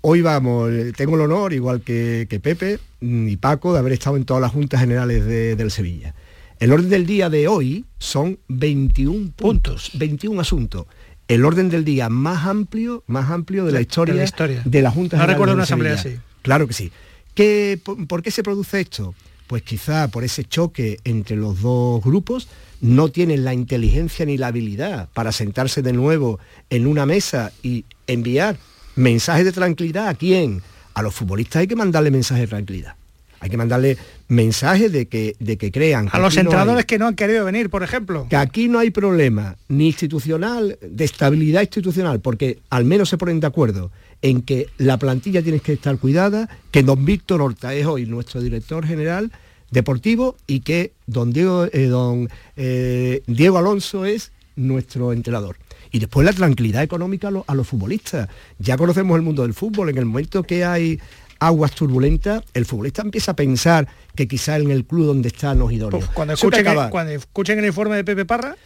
[0.00, 3.92] Hoy vamos, eh, tengo el honor, igual que, que Pepe mm, y Paco, de haber
[3.92, 6.14] estado en todas las juntas generales de- del Sevilla.
[6.60, 10.86] El orden del día de hoy son 21 puntos, 21 asuntos.
[11.28, 14.62] El orden del día más amplio, más amplio de la De- de historia la historia.
[14.64, 16.16] de la Junta No General recuerdo de una asamblea así.
[16.42, 16.90] Claro que sí.
[17.34, 19.14] ¿Qué, por, por qué se produce esto?
[19.48, 22.48] Pues quizá por ese choque entre los dos grupos,
[22.82, 26.38] no tienen la inteligencia ni la habilidad para sentarse de nuevo
[26.70, 28.58] en una mesa y enviar
[28.94, 30.62] mensajes de tranquilidad a quién.
[30.92, 32.94] A los futbolistas hay que mandarle mensajes de tranquilidad.
[33.40, 36.08] Hay que mandarle mensajes de que, de que crean.
[36.08, 38.26] que A los no entrenadores que no han querido venir, por ejemplo.
[38.28, 43.40] que aquí no hay problema ni institucional, de estabilidad institucional, porque al menos se ponen
[43.40, 43.90] de acuerdo
[44.22, 48.40] en que la plantilla tiene que estar cuidada, que don Víctor Horta es hoy nuestro
[48.40, 49.32] director general
[49.70, 55.56] deportivo y que don Diego, eh, don, eh, Diego Alonso es nuestro entrenador.
[55.90, 58.28] Y después la tranquilidad económica a los, a los futbolistas.
[58.58, 60.98] Ya conocemos el mundo del fútbol, en el momento que hay
[61.40, 65.70] aguas turbulentas, el futbolista empieza a pensar que quizá en el club donde está no
[65.70, 66.00] es idóneo.
[66.00, 66.90] Uf, cuando, escuchen, acabar.
[66.90, 68.56] cuando escuchen el informe de Pepe Parra,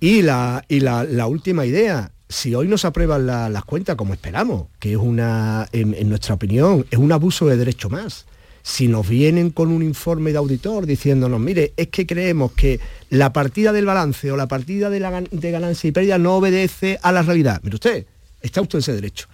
[0.00, 3.96] Y la, y la, la última idea, si hoy no se aprueban la- las cuentas
[3.96, 8.26] como esperamos, que es una, en, nuestra opinión, es un abuso de derecho más.
[8.62, 13.32] Si nos vienen con un informe de auditor diciéndonos, mire, es que creemos que la
[13.32, 17.12] partida del balance o la partida de, la, de ganancia y pérdida no obedece a
[17.12, 17.60] la realidad.
[17.62, 18.06] Mire usted,
[18.40, 19.28] está usted en ese derecho.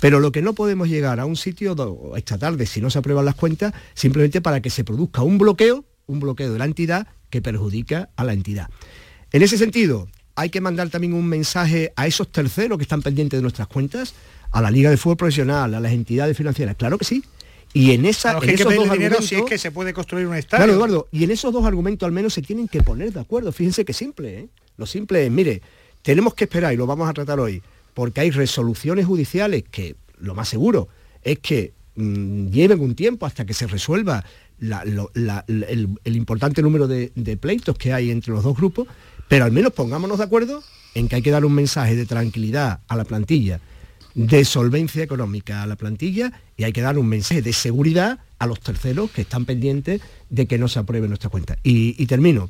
[0.00, 1.74] Pero lo que no podemos llegar a un sitio
[2.14, 5.82] esta tarde, si no se aprueban las cuentas, simplemente para que se produzca un bloqueo,
[6.06, 8.68] un bloqueo de la entidad que perjudica a la entidad.
[9.32, 13.38] En ese sentido, hay que mandar también un mensaje a esos terceros que están pendientes
[13.38, 14.14] de nuestras cuentas,
[14.50, 17.22] a la Liga de Fútbol Profesional, a las entidades financieras, claro que sí.
[17.72, 19.92] Y en, esa, en que hay que esos dos argumentos, si es que se puede
[19.92, 20.64] construir un estadio.
[20.64, 23.50] Claro, Eduardo, y en esos dos argumentos al menos se tienen que poner de acuerdo.
[23.50, 24.48] Fíjense que simple, ¿eh?
[24.76, 25.60] Lo simple es, mire,
[26.02, 27.62] tenemos que esperar, y lo vamos a tratar hoy,
[27.94, 30.88] porque hay resoluciones judiciales que lo más seguro
[31.22, 34.24] es que mm, lleven un tiempo hasta que se resuelva
[34.60, 38.44] la- lo- la- la- el, el importante número de, de pleitos que hay entre los
[38.44, 38.86] dos grupos,
[39.28, 40.62] pero al menos pongámonos de acuerdo
[40.94, 43.60] en que hay que dar un mensaje de tranquilidad a la plantilla
[44.14, 48.46] de solvencia económica a la plantilla y hay que dar un mensaje de seguridad a
[48.46, 51.58] los terceros que están pendientes de que no se apruebe nuestra cuenta.
[51.62, 52.48] Y, termino.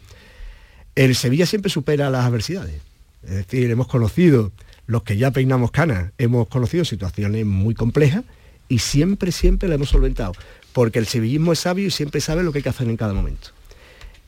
[0.95, 2.81] El Sevilla siempre supera las adversidades.
[3.25, 4.53] Es decir, hemos conocido,
[4.87, 8.25] los que ya peinamos canas, hemos conocido situaciones muy complejas
[8.69, 10.33] y siempre, siempre la hemos solventado.
[10.73, 13.15] Porque el sevillismo es sabio y siempre sabe lo que hay que hacer en cada
[13.15, 13.49] momento.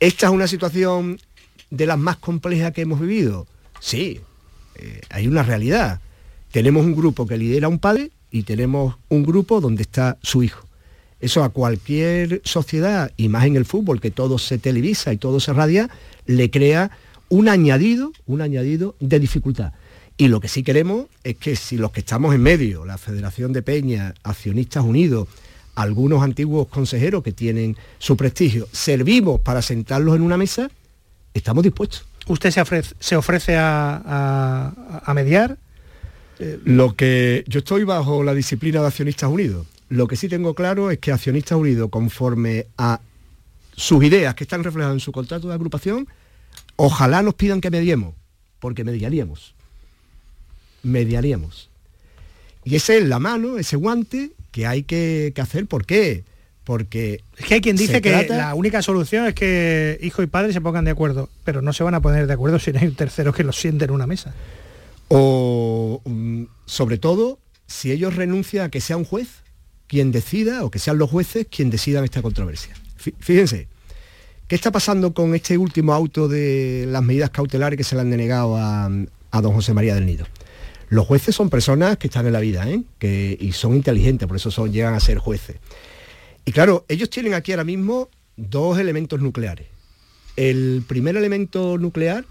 [0.00, 1.18] ¿Esta es una situación
[1.70, 3.46] de las más complejas que hemos vivido?
[3.80, 4.20] Sí,
[4.76, 6.00] eh, hay una realidad.
[6.50, 10.66] Tenemos un grupo que lidera un padre y tenemos un grupo donde está su hijo.
[11.20, 15.40] Eso a cualquier sociedad, y más en el fútbol, que todo se televisa y todo
[15.40, 15.88] se radia,
[16.26, 16.90] le crea
[17.28, 19.72] un añadido, un añadido de dificultad.
[20.18, 23.52] Y lo que sí queremos es que si los que estamos en medio, la Federación
[23.52, 25.28] de Peña, Accionistas Unidos,
[25.74, 30.70] algunos antiguos consejeros que tienen su prestigio, servimos para sentarlos en una mesa,
[31.38, 32.04] estamos dispuestos.
[32.26, 35.56] ¿Usted se ofrece, se ofrece a, a- a mediar?
[36.38, 39.66] Eh, Lo que yo estoy bajo la disciplina de Accionistas Unidos.
[39.88, 43.00] Lo que sí tengo claro es que Accionistas Unidos, conforme a
[43.76, 46.08] sus ideas que están reflejadas en su contrato de agrupación,
[46.76, 48.14] ojalá nos pidan que mediemos,
[48.58, 49.54] porque mediaríamos.
[50.82, 51.68] Mediaríamos.
[52.64, 55.66] Y esa es la mano, ese guante que hay que, que hacer.
[55.66, 56.24] ¿Por qué?
[56.66, 60.26] Porque Es que hay quien dice que trata- la única solución es que hijo y
[60.26, 62.80] padre se pongan de acuerdo, pero no se van a poner de acuerdo si no
[62.80, 64.34] hay un tercero que los siente en una mesa.
[65.08, 69.28] o mm, sobre todo si ellos renuncian a que sea un juez
[69.86, 72.74] quien decida o que sean los jueces quien decidan esta controversia.
[73.02, 73.68] Fí- Fíjense,
[74.48, 78.10] ¿qué está pasando con este último auto de las medidas cautelares que se le han
[78.10, 78.86] denegado a,
[79.30, 80.26] a don José María del Nido?
[80.88, 82.82] Los jueces son personas que están en la vida ¿eh?
[82.98, 85.56] que, y son inteligentes, por eso son, llegan a ser jueces.
[86.46, 89.66] Y claro, ellos tienen aquí ahora mismo dos elementos nucleares.
[90.36, 92.24] El primer elemento nuclear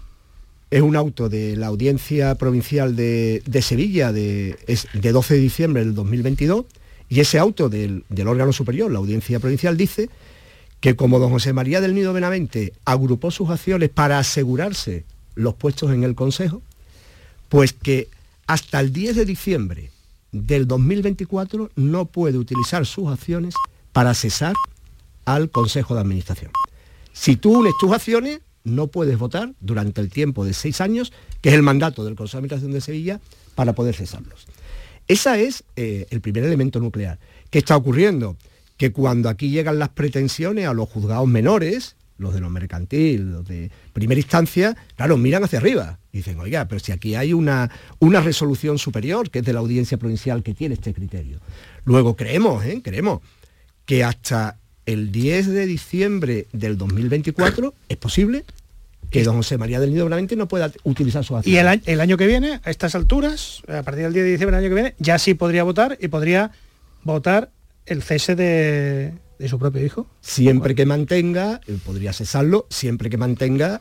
[0.70, 4.56] es un auto de la Audiencia Provincial de, Sevilla de
[4.94, 6.64] 12 de diciembre del 2022
[7.08, 10.08] y ese auto del, del órgano superior, la Audiencia Provincial, dice
[10.80, 15.92] que como don José María del Nido Benavente agrupó sus acciones para asegurarse los puestos
[15.92, 16.62] en el Consejo,
[17.50, 18.08] pues que
[18.46, 19.90] hasta el 10 de diciembre
[20.32, 23.54] del 2024 no puede utilizar sus acciones
[23.96, 24.52] para cesar
[25.24, 26.50] al Consejo de Administración.
[27.14, 31.48] Si tú unes tus acciones, no puedes votar durante el tiempo de seis años, que
[31.48, 33.20] es el mandato del Consejo de Administración de Sevilla,
[33.54, 34.48] para poder cesarlos.
[35.08, 37.18] Ese es eh, el primer elemento nuclear.
[37.48, 38.36] ¿Qué está ocurriendo?
[38.76, 43.48] Que cuando aquí llegan las pretensiones a los juzgados menores, los de lo mercantil, los
[43.48, 47.70] de primera instancia, claro, miran hacia arriba y dicen, oiga, pero si aquí hay una,
[47.98, 51.40] una resolución superior, que es de la audiencia provincial que tiene este criterio.
[51.86, 52.82] Luego creemos, ¿eh?
[52.84, 53.22] creemos
[53.86, 58.44] que hasta el 10 de diciembre del 2024 es posible
[59.10, 61.54] que don José María del Nido Benavente no pueda utilizar su acción.
[61.54, 64.30] Y el, a- el año que viene, a estas alturas, a partir del 10 de
[64.32, 66.50] diciembre del año que viene, ya sí podría votar y podría
[67.04, 67.50] votar
[67.86, 70.08] el cese de, de su propio hijo.
[70.20, 73.80] siempre que mantenga, eh, podría cesarlo, siempre que mantenga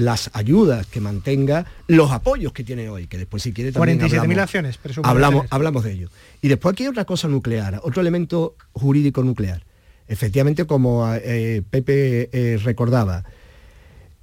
[0.00, 4.18] las ayudas, que mantenga los apoyos que tiene hoy, que después si quiere también 47.000
[4.20, 6.08] hablamos- acciones, hablamos, hablamos de ello.
[6.42, 9.62] Y después aquí hay otra cosa nuclear, otro elemento jurídico nuclear.
[10.08, 13.24] Efectivamente, como eh, Pepe eh, recordaba,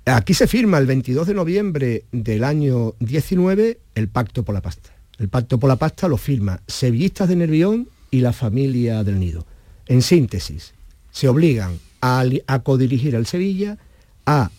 [0.05, 4.89] aquí se firma el 22 de noviembre del año 19 el Pacto por la Pasta.
[5.17, 9.45] El Pacto por la Pasta lo firma Sevillistas de Nervión y la familia del Nido.
[9.87, 10.73] En síntesis,
[11.11, 13.77] se obligan a, a codirigir el Sevilla,
[14.25, 14.51] a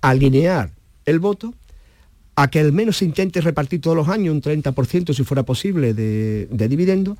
[0.00, 0.72] alinear
[1.06, 1.54] el voto,
[2.36, 5.94] a que al menos se intente repartir todos los años un 30% si fuera posible
[5.94, 7.16] de, de dividendo,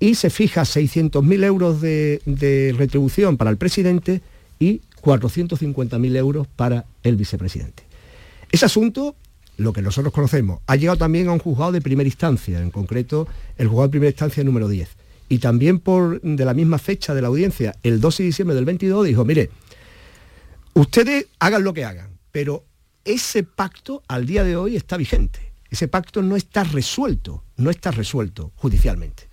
[0.00, 4.20] y se fija 600.000 euros de, retribución para el presidente
[4.58, 7.82] y 450.000 euros para el vicepresidente.
[8.50, 9.16] Ese asunto,
[9.56, 13.26] lo que nosotros conocemos, ha llegado también a un juzgado de primera instancia, en concreto
[13.56, 14.88] el juzgado de primera instancia número 10.
[15.30, 18.64] Y también por de la misma fecha de la audiencia, el 12 de diciembre del
[18.64, 19.50] 22, dijo, mire,
[20.74, 22.07] ustedes hagan lo que hagan,
[22.38, 22.64] pero
[23.04, 25.40] ese pacto al día de hoy está vigente.
[25.70, 29.24] Ese pacto no está resuelto, no está resuelto judicialmente.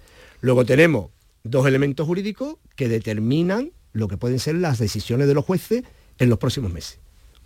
[0.41, 1.12] Luego tenemos
[1.44, 5.84] dos elementos jurídicos que determinan lo que pueden ser las decisiones de los jueces
[6.18, 6.98] en los próximos meses.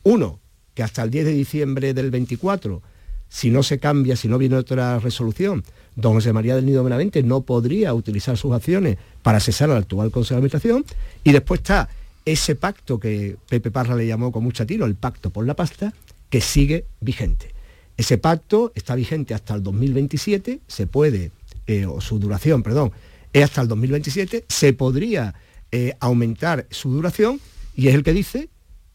[0.04, 0.40] Uno,
[0.76, 2.82] que hasta el 10 de diciembre del 24,
[3.28, 5.66] si no se cambia, si no viene otra resolución,
[5.98, 10.10] don José María del Nido Benavente no podría utilizar sus acciones para cesar al actual
[10.10, 10.86] Consejo de Administración.
[11.26, 11.90] Y después está
[12.32, 15.94] ese pacto que Pepe Parra le llamó con mucha tiro, el pacto por la pasta,
[16.30, 17.54] que sigue vigente.
[17.98, 21.32] Ese pacto está vigente hasta el 2027, se puede,
[21.68, 22.92] eh, o su duración, perdón,
[23.34, 25.36] es hasta el 2027, se podría
[25.72, 27.40] eh, aumentar su duración
[27.76, 28.50] y es el que dice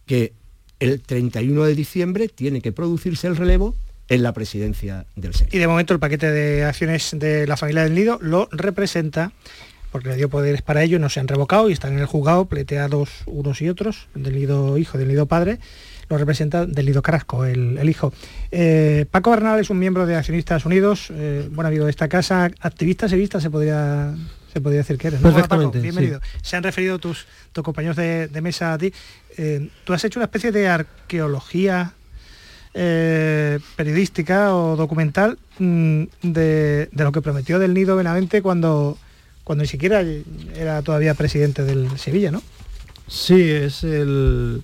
[0.07, 0.33] que
[0.81, 3.75] el 31 de diciembre tiene que producirse el relevo
[4.09, 5.57] en la presidencia del Sevilla.
[5.57, 9.33] Y de momento el paquete de acciones de la familia del Nido lo representa
[9.95, 12.47] porque le dio poderes para ello, no se han revocado y están en el juzgado
[12.47, 15.61] pleteados unos y otros, del nido hijo, del nido padre,
[16.09, 18.13] lo representa del nido Carrasco, el, hijo.
[18.51, 22.51] Eh, Paco Bernal es un miembro de Accionistas Unidos, eh, buen amigo de esta casa,
[22.59, 24.13] activista sevista se podría
[24.53, 25.21] se podría decir que eres.
[25.21, 25.33] ¿no?
[25.33, 26.21] Perfectamente, bienvenido.
[26.43, 28.93] Se han referido tus, tus compañeros de, mesa a ti.
[29.39, 31.93] Eh, Tú has hecho una especie de arqueología
[32.73, 38.99] periodística o documental mm, de, de, lo que prometió del Nido Benavente cuando
[39.45, 40.03] cuando ni siquiera
[40.57, 42.43] era todavía presidente del Sevilla, ¿no?
[43.07, 44.63] Sí, es el,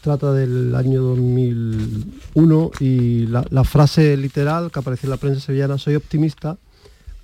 [0.00, 5.96] trata del año 2001 y la, frase literal que aparece en la prensa sevillana, soy
[5.96, 6.56] optimista,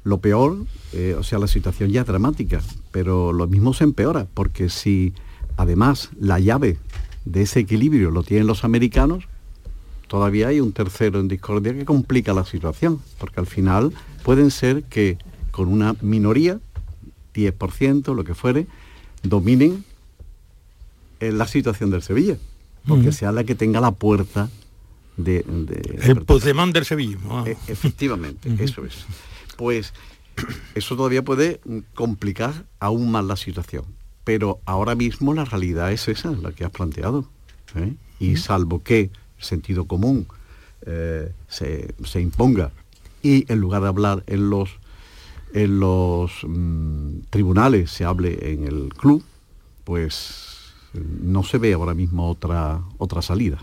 [0.02, 4.26] Lo peor, eh, o sea, la situación ya es dramática, pero lo mismo se empeora,
[4.32, 5.12] porque si
[5.58, 6.78] además la llave
[7.26, 9.24] de ese equilibrio lo tienen los americanos,
[10.10, 13.92] todavía hay un tercero en discordia que complica la situación, porque al final
[14.24, 15.18] pueden ser que
[15.52, 16.58] con una minoría,
[17.32, 18.66] 10%, lo que fuere,
[19.22, 19.84] dominen
[21.20, 22.38] en la situación del Sevilla,
[22.88, 24.50] porque sea la que tenga la puerta
[25.16, 25.44] de...
[26.02, 27.18] el Puigdemont del Sevilla.
[27.46, 29.06] E, efectivamente, eso es.
[29.56, 29.94] Pues
[30.74, 31.60] eso todavía puede
[31.94, 33.84] complicar aún más la situación.
[34.24, 37.28] Pero ahora mismo la realidad es esa, la que has planteado.
[37.76, 37.94] ¿eh?
[38.18, 40.26] Y salvo que sentido común
[40.86, 42.70] eh, se, imponga
[43.22, 44.70] y en lugar de hablar en los,
[45.52, 49.22] en los mm, tribunales se hable en el club,
[49.84, 53.58] pues no se ve ahora mismo otra, otra salida.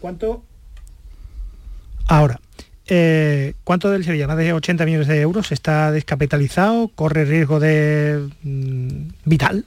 [0.00, 0.44] ¿Cuánto?
[2.06, 2.40] Ahora,
[2.86, 4.28] eh, ¿cuánto del Sevilla?
[4.28, 9.64] Más de 80 millones de euros está descapitalizado, corre riesgo de mm, vital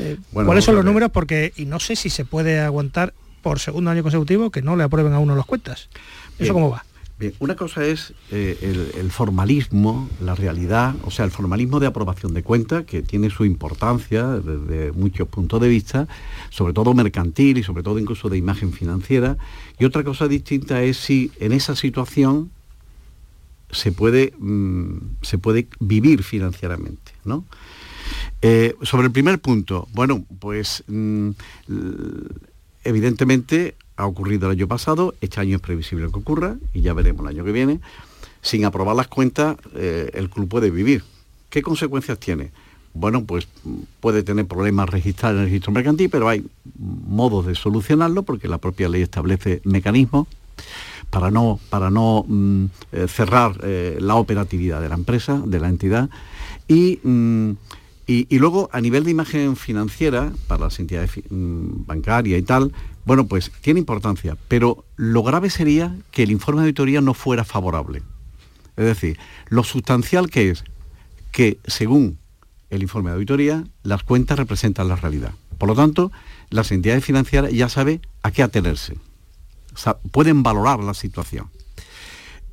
[0.00, 1.10] eh, ¿Cuáles son los números?
[1.10, 4.84] Porque, y no sé si se puede aguantar por segundo año consecutivo que no le
[4.84, 5.88] aprueben a uno las cuentas.
[6.38, 6.84] ¿Eso cómo va?
[7.18, 12.32] Bien, una cosa es eh, el, formalismo, la realidad, o sea, el formalismo de aprobación
[12.32, 16.08] de cuentas, que tiene su importancia desde muchos puntos de vista,
[16.48, 19.36] sobre todo mercantil y sobre todo incluso de imagen financiera.
[19.78, 22.50] Y otra cosa distinta es si en esa situación
[23.70, 27.44] se puede, mm, se puede vivir financieramente, ¿no?
[28.42, 31.30] Eh, sobre el primer punto, bueno, pues mm,
[32.84, 37.22] evidentemente ha ocurrido el año pasado, este año es previsible que ocurra y ya veremos
[37.22, 37.80] el año que viene.
[38.40, 41.04] Sin aprobar las cuentas, eh, el club puede vivir.
[41.50, 42.50] ¿Qué consecuencias tiene?
[42.94, 43.46] Bueno, pues
[44.00, 46.46] puede tener problemas registrar en el registro mercantil, pero hay
[46.78, 50.26] modos de solucionarlo porque la propia ley establece mecanismos
[51.10, 56.08] para no, para no mm, eh, cerrar la operatividad de la empresa, de la entidad.
[56.66, 57.50] Y mm,
[58.12, 62.72] y, luego, a nivel de imagen financiera, para las entidades mm, bancarias y tal,
[63.04, 67.44] bueno, pues tiene importancia, pero lo grave sería que el informe de auditoría no fuera
[67.44, 68.02] favorable.
[68.76, 69.16] Es decir,
[69.48, 70.64] lo sustancial que es
[71.30, 72.18] que, según
[72.70, 75.34] el informe de auditoría, las cuentas representan la realidad.
[75.56, 76.10] Por lo tanto,
[76.48, 78.96] las entidades financieras ya saben a qué atenerse.
[80.10, 81.48] pueden valorar la situación.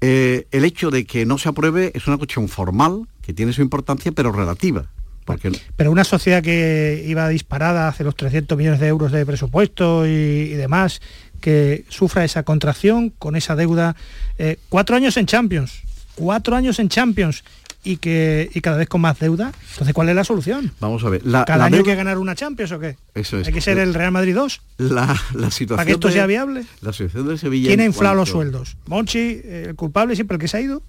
[0.02, 3.64] eh, el hecho de que no se apruebe es una cuestión formal, que tiene su
[3.64, 4.88] importancia, pero relativa.
[5.28, 10.08] Porque Pero una sociedad que iba disparada hace los 300 millones de euros de presupuesto
[10.08, 11.02] y, y demás,
[11.42, 13.96] que sufra esa contracción con esa deuda,
[14.40, 15.82] eh, cuatro años en Champions,
[16.16, 17.44] cuatro años en Champions
[17.84, 19.52] y que y cada vez con más deuda.
[19.72, 20.74] Entonces, ¿cuál es la solución?
[20.80, 21.26] Vamos a ver.
[21.26, 22.98] La, ¿Cada la año hay que ganar una Champions o qué?
[23.14, 23.48] Eso es.
[23.48, 24.62] ¿Hay que ser el Real Madrid 2?
[24.78, 26.66] La, la situación ¿Para que esto de- sea viable?
[26.82, 27.68] La situación de Sevilla.
[27.68, 28.78] ¿Quién ha inflado los sueldos?
[28.88, 30.82] ¿Monchi, eh, el culpable, siempre el que se ha ido?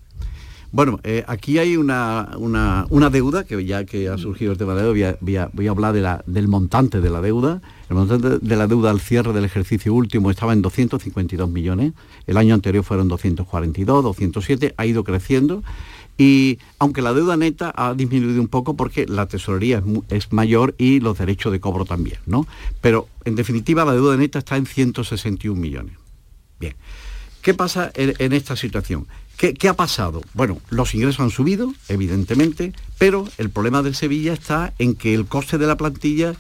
[0.71, 4.75] Bueno, eh, aquí hay una, una, una deuda, que ya que ha surgido el tema
[4.75, 7.62] de deuda, voy a, hablar de la- del montante de la deuda.
[7.89, 11.95] El montante de la deuda al cierre del ejercicio último estaba en 252 millones,
[12.27, 15.62] el año anterior fueron 242, 207, ha ido creciendo.
[16.19, 21.01] Y aunque la deuda neta ha disminuido un poco porque la tesorería es, mayor y
[21.01, 22.47] los derechos de cobro también, ¿no?
[22.83, 25.95] Pero en definitiva la deuda neta está en 161 millones.
[26.61, 26.75] Bien.
[27.41, 29.07] ¿Qué pasa en esta situación?
[29.39, 30.20] ¿Qué, qué ha pasado?
[30.34, 35.26] Bueno, los ingresos han subido, evidentemente, pero el problema del Sevilla está en que el
[35.26, 36.34] coste de la plantilla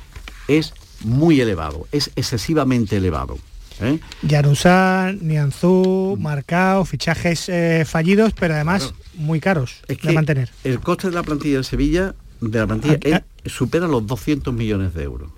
[0.48, 0.74] es
[1.04, 3.38] muy elevado, es excesivamente elevado.
[3.80, 4.00] ¿eh?
[4.22, 10.50] Yarusá, Nianzú, Marcao, fichajes eh, fallidos, pero además muy caros Es de mantener.
[10.64, 13.12] el coste de la plantilla del Sevilla, de la plantilla, Aquí-
[13.44, 15.30] es- supera los 200 millones de euros.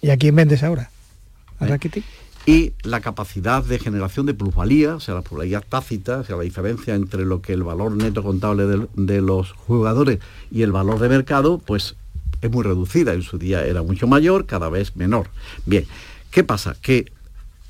[0.00, 0.90] ¿Y a quién vendes ahora?
[1.60, 1.68] ¿A ¿Eh?
[1.68, 2.04] Rakitic?
[2.46, 6.42] Y la capacidad de generación de plusvalía, o sea, la plusvalía tácita, o sea, la
[6.44, 10.20] diferencia entre lo que el valor neto contable de, los jugadores
[10.52, 11.96] y el valor de mercado, pues
[12.42, 13.14] es muy reducida.
[13.14, 15.28] En su día era mucho mayor, cada vez menor.
[15.64, 15.86] Bien,
[16.30, 16.76] ¿qué pasa?
[16.80, 17.10] Que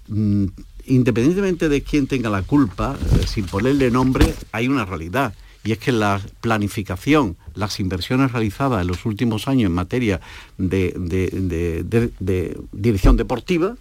[0.09, 0.45] mm,
[0.85, 5.33] independientemente de quién tenga la culpa, eh, sin ponerle nombre, hay una realidad.
[5.65, 10.21] Y es que la planificación, las inversiones realizadas en los últimos años en materia
[10.59, 13.75] de, de- de- dirección deportiva.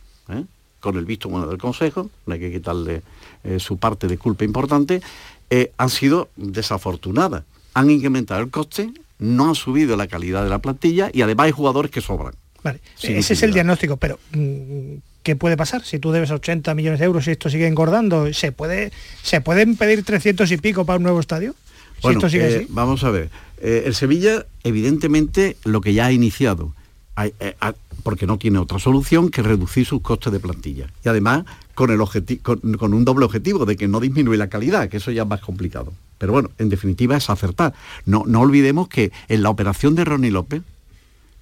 [0.86, 3.02] Con el visto bueno del Consejo, no hay que quitarle
[3.44, 5.02] eh, su parte de culpa importante,
[5.50, 7.44] eh, han sido desafortunadas.
[7.74, 11.52] Han incrementado el coste, no han subido la calidad de la plantilla y además hay
[11.54, 12.36] jugadores que sobran.
[12.64, 15.84] Vale, ese es el diagnóstico, pero mm, ¿qué puede pasar?
[15.84, 18.92] Si tú debes 80 millones de euros y esto sigue engordando, ¿se puede
[19.24, 21.56] se pueden pedir 300 y pico para un nuevo estadio?
[21.96, 22.68] Si Bueno, esto sigue eh, así.
[22.70, 23.30] vamos a ver.
[23.60, 26.74] El Sevilla, evidentemente, lo que ya ha iniciado,
[27.16, 27.74] ha-
[28.06, 30.86] porque no tiene otra solución que reducir sus costes de plantilla.
[31.04, 31.44] Y además,
[31.74, 31.98] con, el
[32.44, 35.28] con, con un doble objetivo de que no disminuye la calidad, que eso ya es
[35.28, 35.92] más complicado.
[36.20, 37.74] Pero bueno, en definitiva es acertar.
[38.06, 40.62] No, no olvidemos que en la operación de Ronnie López,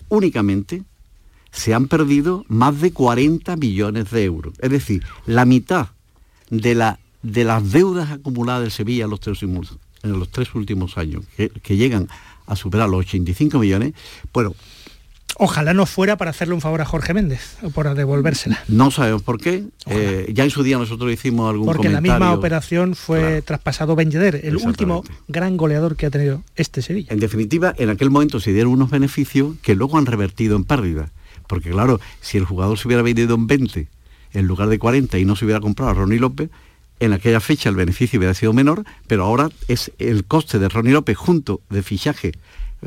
[0.07, 0.83] únicamente
[1.51, 4.53] se han perdido más de 40 millones de euros.
[4.59, 5.89] Es decir, la mitad
[6.49, 10.97] de, la, de las deudas acumuladas del Sevilla en los tres en los tres últimos
[10.97, 12.07] años, que llegan
[12.45, 13.93] a superar los 85 millones,
[14.31, 14.55] bueno,
[15.37, 18.63] Ojalá no fuera para hacerle un favor a Jorge Méndez o por devolvérsela.
[18.67, 19.63] no sabemos por qué.
[19.87, 24.11] Eh, ya en su día nosotros hicimos algún Porque la misma operación fue traspasado Ben
[24.11, 27.11] Yedder, el último gran goleador que ha tenido este Sevilla.
[27.11, 31.09] En definitiva, en aquel momento se dieron unos beneficios que luego han revertido en pérdida.
[31.47, 33.87] Porque claro, si el jugador se hubiera vendido en 20
[34.33, 36.49] en lugar de 40 y no se hubiera comprado a Ronnie López,
[36.99, 40.93] en aquella fecha el beneficio hubiera sido menor, pero ahora es el coste de Ronnie
[40.93, 42.31] López junto de fichaje,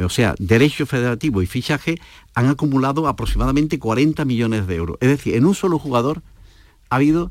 [0.05, 1.99] o sea, derecho federativo y fichaje,
[2.34, 4.97] han acumulado aproximadamente 40 millones de euros.
[5.01, 6.22] Es decir, en un solo jugador
[6.90, 7.30] ha habido,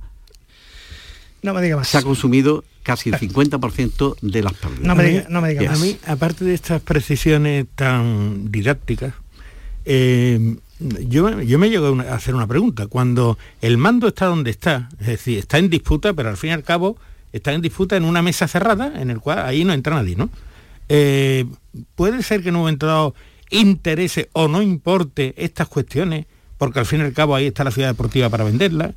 [1.42, 1.88] No me diga más.
[1.88, 4.84] se ha consumido casi el 50% de las pérdidas.
[4.86, 5.70] No me A mí- diga, no me diga Yes.
[5.72, 5.80] más.
[5.82, 9.14] A mí, aparte de estas precisiones tan didácticas,
[9.86, 12.88] eh, yo, yo me llego a hacer una pregunta.
[12.88, 16.54] Cuando el mando está donde está, es decir, está en disputa, pero al fin y
[16.54, 16.98] al cabo
[17.32, 20.30] está en disputa en una mesa cerrada, en el cual ahí no entra nadie, ¿no?
[20.90, 21.46] Eh,
[21.96, 23.16] puede ser que en un momento dado
[23.50, 26.26] interese o no importe estas cuestiones,
[26.58, 28.94] porque al fin y al cabo ahí está la ciudad deportiva para venderla,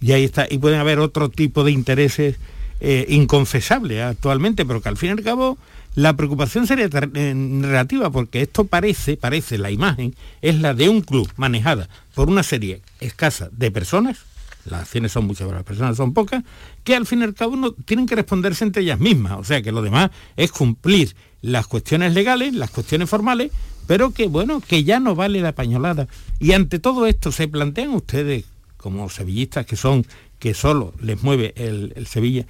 [0.00, 2.36] y ahí está, y pueden haber otro tipo de intereses
[2.80, 5.58] eh, inconfesables actualmente, pero que al fin y al cabo
[5.94, 11.00] la preocupación sería eh, relativa, porque esto parece, parece, la imagen, es la de un
[11.00, 14.18] club manejada por una serie escasa de personas,
[14.66, 16.42] las acciones son muchas, pero las personas son pocas,
[16.84, 19.38] que al fin y al cabo no tienen que responderse entre ellas mismas.
[19.38, 23.50] O sea que lo demás es cumplir las cuestiones legales, las cuestiones formales,
[23.86, 26.08] pero que bueno, que ya no vale la pañolada.
[26.40, 28.44] Y ante todo esto, ¿se plantean ustedes,
[28.76, 30.04] como sevillistas que son,
[30.38, 32.46] que solo les mueve el, el Sevilla,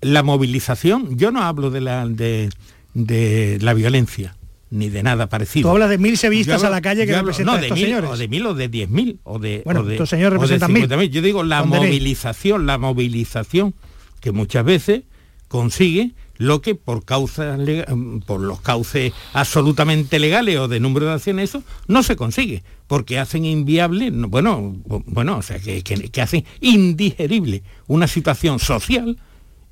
[0.00, 1.16] la movilización?
[1.16, 2.50] Yo no hablo de la, de,
[2.94, 4.36] de la violencia,
[4.70, 5.68] ni de nada parecido.
[5.68, 7.66] Tú hablas de mil sevillistas hablo- a la calle que hablo- representan no, a de
[7.66, 8.10] estos mil, señores.
[8.10, 9.62] O de mil o de diez mil o de.
[9.64, 10.88] Bueno, o de, estos señores representan mil.
[10.88, 11.10] 50.000.
[11.10, 13.74] Yo digo la movilización, la movilización
[14.20, 15.02] que muchas veces
[15.48, 17.60] consigue lo que por causas
[18.26, 23.18] por los cauces absolutamente legales o de número de acciones eso no se consigue porque
[23.18, 24.74] hacen inviable no, bueno
[25.04, 29.18] bueno o sea que- que hacen indigerible una situación social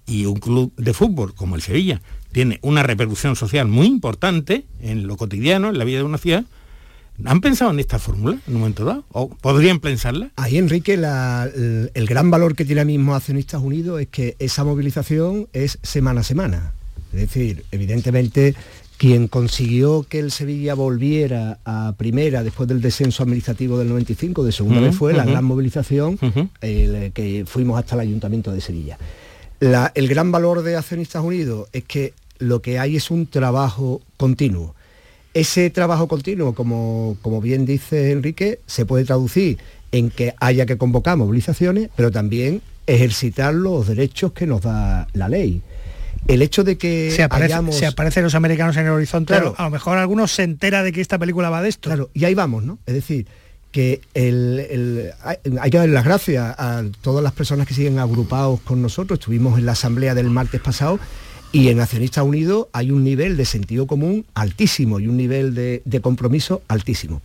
[0.07, 2.03] y un club de fútbol como el Sevilla
[2.33, 6.45] tiene una repercusión social muy importante en lo cotidiano, en la vida de una ciudad,
[7.25, 9.05] ¿Han pensado en esta fórmula en un momento dado?
[9.11, 10.31] ¿O podrían pensarla?
[10.37, 14.64] Ahí, Enrique, el, el, gran valor que tiene ahora mismo Accionistas Unidos es que esa
[14.64, 16.73] movilización es semana a semana.
[17.12, 18.55] Es decir, evidentemente
[18.99, 24.53] quien consiguió que el Sevilla volviera a primera después del descenso administrativo del 95 de
[24.53, 26.19] segunda vez fue la gran movilización
[26.61, 28.99] que fuimos hasta el Ayuntamiento de Sevilla.
[29.61, 34.75] el gran valor de Accionistas Unidos es que lo que hay es un trabajo continuo.
[35.35, 39.59] Ese trabajo continuo, como, como bien dice Enrique, se puede traducir
[39.93, 45.29] en que haya que convocar movilizaciones, pero también ejercitar los derechos que nos da la
[45.29, 45.62] ley
[46.26, 50.33] el hecho de que se, aparecen los americanos en el horizonte, a lo mejor algunos
[50.33, 51.89] se entera de que esta película va de esto.
[51.89, 52.79] Claro, y ahí vamos, ¿no?
[52.87, 53.26] Es decir,
[53.70, 54.01] que
[55.22, 59.18] hay, que dar las gracias a todas las personas que siguen agrupados con nosotros.
[59.18, 60.99] Estuvimos en la asamblea del martes pasado
[61.53, 66.01] y en Accionistas Unidos hay un nivel de sentido común altísimo y un nivel de,
[66.03, 67.22] compromiso altísimo.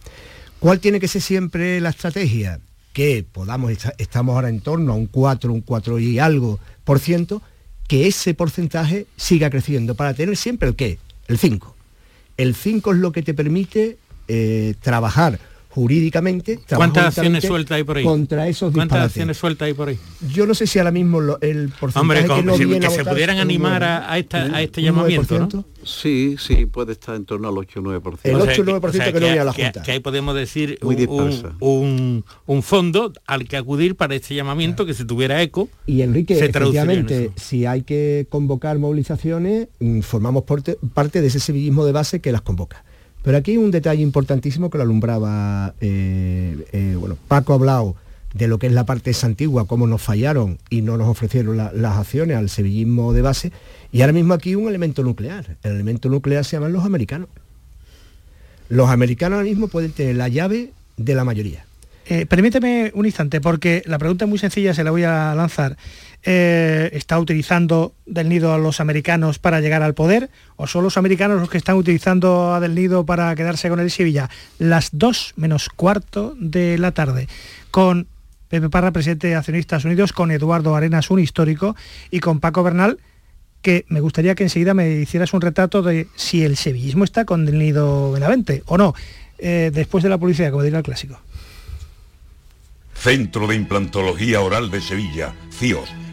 [0.60, 2.60] ¿Cuál tiene que ser siempre la estrategia?
[2.94, 7.42] Que podamos, estamos ahora en torno a un 4, un 4 y algo por ciento,
[7.88, 11.76] que ese porcentaje siga creciendo para tener siempre el qué, el 5.
[12.38, 13.98] El 5 es lo que te permite
[14.28, 15.40] eh, trabajar
[15.74, 16.60] jurídicamente.
[16.76, 18.04] ¿Cuántas acciones sueltas hay por ahí?
[18.04, 19.98] Contra esos ¿Cuántas acciones sueltas hay por ahí?
[20.32, 24.84] Yo no sé si ahora mismo el porcentaje Hombre, que, se pudieran animar a, este
[24.84, 25.66] llamamiento, ¿no?
[25.84, 28.20] Sí, sí, puede estar en torno al 8 o 9%.
[28.24, 29.82] El 8 o 9% que, no viene a la Junta.
[29.82, 35.06] Que, ahí podemos decir un, un, fondo al que acudir para este llamamiento que si
[35.06, 35.70] tuviera eco.
[35.88, 41.94] Y Enrique, efectivamente, si hay que convocar movilizaciones, mm, formamos parte de ese civismo de
[41.94, 42.86] base que las convoca.
[43.24, 47.96] Pero aquí un detalle importantísimo que lo alumbraba, eh, eh, bueno, Paco ha hablado
[48.34, 51.98] de lo que es la parte antigua, cómo nos fallaron y no nos ofrecieron las
[51.98, 53.52] acciones al sevillismo de base.
[53.92, 55.58] Y ahora mismo aquí un elemento nuclear.
[55.64, 57.30] El elemento nuclear se llaman los americanos.
[58.70, 61.66] Los americanos ahora mismo pueden tener la llave de la mayoría.
[62.06, 65.78] Eh, permíteme un instante, porque la pregunta es muy sencilla, se la voy a lanzar.
[66.26, 70.96] Eh, está utilizando Del Nido a los americanos para llegar al poder o son los
[70.96, 74.30] americanos los que están utilizando a Del Nido para quedarse con el Sevilla.
[74.58, 77.28] Las dos menos cuarto de la tarde
[77.72, 78.08] con
[78.48, 81.76] Pepe Parra, presidente de Accionistas Unidos, con Eduardo Arenas, un histórico,
[82.12, 83.00] y con Paco Bernal,
[83.62, 87.46] que me gustaría que enseguida me hicieras un retrato de si el sevillismo está con
[87.46, 88.94] Del Nido Benavente o no,
[89.40, 91.20] eh, después de la publicidad, como diría el clásico.
[92.94, 96.03] Centro de Implantología Oral de Sevilla, CIOS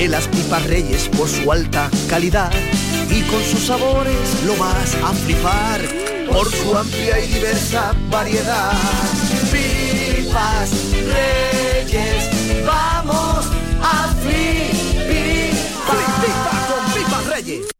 [0.00, 2.50] de las pipas Reyes por su alta calidad
[3.10, 5.82] y con sus sabores lo vas a flipar
[6.32, 8.72] por su amplia y diversa variedad.
[9.52, 12.30] Pipas Reyes,
[12.64, 13.44] vamos
[13.82, 15.10] a flipar.
[16.66, 17.79] con Pipas Reyes.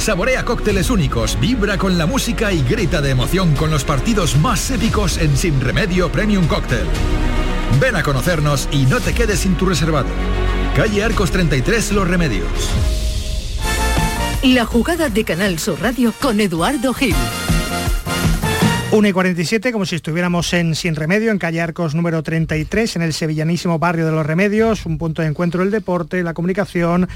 [0.00, 4.70] Saborea cócteles únicos, vibra con la música y grita de emoción con los partidos más
[4.70, 6.86] épicos en Sin Remedio Premium Cóctel.
[7.78, 10.08] Ven a conocernos y no te quedes sin tu reservado.
[10.74, 12.48] Calle Arcos 33 Los Remedios.
[14.42, 17.14] La jugada de Canal Sur Radio con Eduardo Gil.
[18.92, 23.02] 1 y 47, como si estuviéramos en Sin Remedio, en calle Arcos número 33, en
[23.02, 27.06] el sevillanísimo barrio de los Remedios, un punto de encuentro del deporte, la comunicación,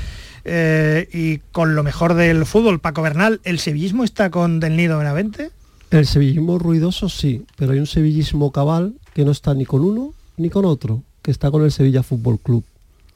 [0.44, 4.98] eh, y con lo mejor del fútbol, Paco Bernal, ¿el sevillismo está con Del Nido
[4.98, 5.50] Benavente?
[5.90, 10.12] El sevillismo ruidoso sí, pero hay un sevillismo cabal que no está ni con uno
[10.36, 12.64] ni con otro, que está con el Sevilla Fútbol Club.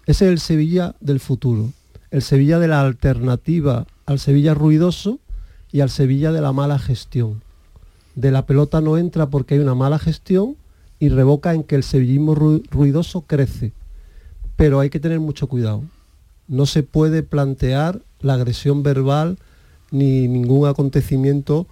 [0.07, 1.73] Ese es el Sevilla del futuro,
[2.11, 5.19] el Sevilla de la alternativa al Sevilla ruidoso
[5.71, 7.43] y al Sevilla de la mala gestión.
[8.15, 10.57] De la pelota no entra porque hay una mala gestión
[10.99, 13.73] y revoca en que el sevillismo ruidoso crece.
[14.57, 15.83] Pero hay que tener mucho cuidado.
[16.49, 19.39] No se puede plantear la agresión verbal
[19.91, 21.67] ni ningún acontecimiento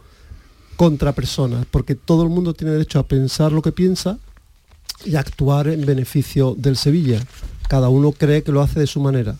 [0.76, 4.18] contra personas, porque todo el mundo tiene derecho a pensar lo que piensa
[5.04, 7.20] y actuar en beneficio del Sevilla.
[7.68, 9.36] Cada uno cree que lo hace de su manera.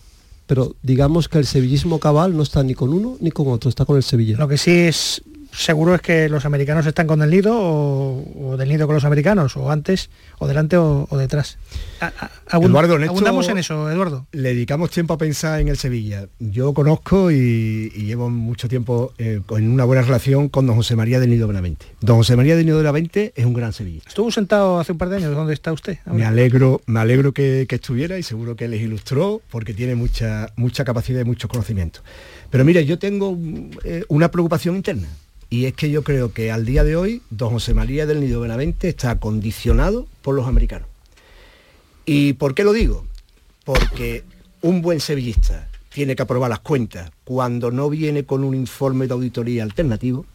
[0.47, 3.85] Pero digamos que el sevillismo cabal no está ni con uno ni con otro, está
[3.85, 4.37] con el Sevilla.
[4.37, 5.21] Lo que sí es
[5.57, 9.57] seguro es que los americanos están con el nido o, del nido con los americanos,
[9.57, 11.57] o antes, o delante o, detrás.
[12.51, 14.27] Eduardo, abundamos en eso, Eduardo.
[14.31, 16.27] Le dedicamos tiempo a pensar en el Sevilla.
[16.39, 21.19] Yo conozco y, llevo mucho tiempo eh, en una buena relación con don José María
[21.19, 21.87] del Nido Benavente.
[22.01, 24.01] Don José María del Nido Benavente es un gran Sevilla.
[24.07, 25.97] Estuvo sentado hace un par de años, ¿dónde está usted?
[26.05, 30.83] Me alegro, me alegro que, estuviera y seguro que les ilustró porque tiene mucha, mucha
[30.85, 32.01] capacidad y mucho conocimiento.
[32.49, 33.37] Pero mire, yo tengo
[33.83, 35.07] eh, una preocupación interna
[35.49, 38.41] y es que yo creo que al día de hoy, don José María del Nido
[38.41, 40.87] Benavente está condicionado por los americanos.
[42.05, 43.05] ¿Y por qué lo digo?
[43.63, 44.23] Porque
[44.61, 49.13] un buen sevillista tiene que aprobar las cuentas cuando no viene con un informe de
[49.13, 50.25] auditoría alternativo.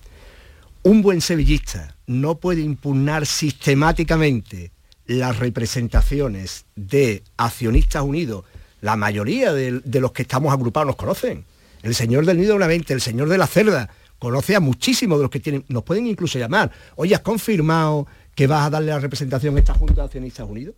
[0.82, 4.72] Un buen sevillista no puede impugnar sistemáticamente
[5.06, 8.44] las representaciones de accionistas unidos.
[8.80, 11.44] La mayoría de, los que estamos agrupados nos conocen.
[11.82, 13.90] El señor del Nido Benavente, el señor de la Cerda,
[14.22, 18.06] conoce a muchísimos de los que tienen, nos pueden incluso llamar, oye, ¿has confirmado
[18.36, 20.76] que vas a darle la representación a esta Junta de Accionistas Unidos?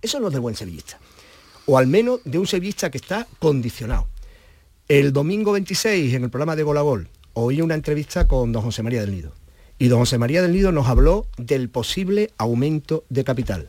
[0.00, 0.98] Eso no es de buen sevillista.
[1.66, 4.06] O al menos de un sevillista que está condicionado.
[4.88, 8.62] El domingo 26, en el programa de Gol a Gol, oí una entrevista con don
[8.62, 9.32] José María del Nido.
[9.78, 13.68] Y don José María del Nido nos habló del posible aumento de capital.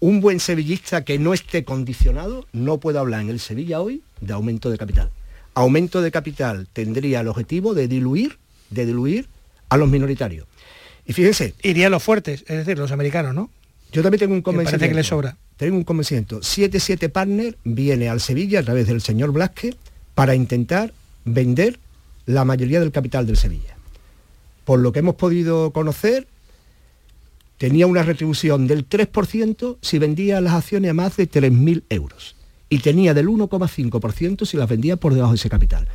[0.00, 4.34] Un buen sevillista que no esté condicionado no puede hablar en el Sevilla hoy de
[4.34, 5.10] aumento de capital
[5.58, 8.38] aumento de capital tendría el objetivo de diluir,
[8.70, 9.28] de diluir
[9.68, 10.46] a los minoritarios.
[11.04, 11.54] Y fíjense.
[11.62, 13.50] Iría a los fuertes, es decir, los americanos, ¿no?
[13.90, 14.78] Yo también tengo un convencimiento.
[14.78, 15.36] parece que le sobra.
[15.56, 16.42] Tengo un convencimiento.
[16.42, 19.74] 77 Partner viene al Sevilla a través del señor Blasque
[20.14, 20.92] para intentar
[21.24, 21.78] vender
[22.26, 23.76] la mayoría del capital del Sevilla.
[24.64, 26.28] Por lo que hemos podido conocer,
[27.56, 32.37] tenía una retribución del 3% si vendía las acciones a más de 3.000 euros
[32.68, 35.88] y tenía del 1,5% si las vendía por debajo de ese capital.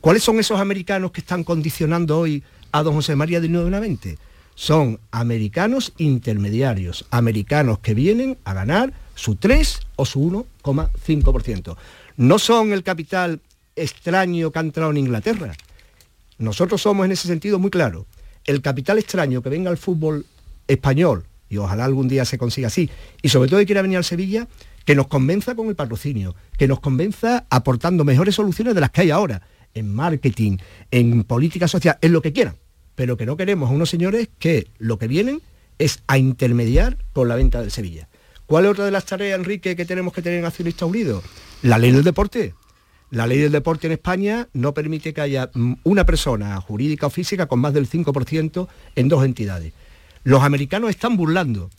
[0.00, 4.18] ¿Cuáles son esos americanos que están condicionando hoy a don José María de Nuevamente?
[4.54, 10.20] Son americanos intermediarios, americanos que vienen a ganar su 3 o su
[10.64, 11.76] 1,5%.
[12.16, 13.40] No son el capital
[13.76, 15.54] extraño que ha entrado en Inglaterra.
[16.38, 18.06] Nosotros somos en ese sentido muy claros.
[18.44, 20.26] El capital extraño que venga al fútbol
[20.68, 22.90] español, y ojalá algún día se consiga así,
[23.22, 24.46] y sobre todo que quiera venir al Sevilla,
[24.84, 29.02] que nos convenza con el patrocinio, que nos convenza aportando mejores soluciones de las que
[29.02, 29.42] hay ahora,
[29.74, 30.58] en marketing,
[30.90, 32.56] en política social, en lo que quieran,
[32.94, 35.42] pero que no queremos a unos señores que lo que vienen
[35.78, 38.08] es a intermediar con la venta del Sevilla.
[38.46, 41.24] ¿Cuál es otra de las tareas, Enrique, que tenemos que tener en Accionistas Unidos?
[41.62, 42.54] La ley del deporte.
[43.10, 47.10] La ley del deporte en España no permite que haya mm, una persona jurídica o
[47.10, 49.72] física con más del 5% en dos entidades.
[50.24, 51.70] Los americanos están burlando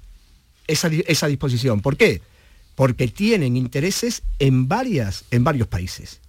[0.68, 1.82] esa, esa disposición.
[1.82, 2.22] ¿Por qué?
[2.76, 6.20] Porque tienen intereses en, varias, en varios países.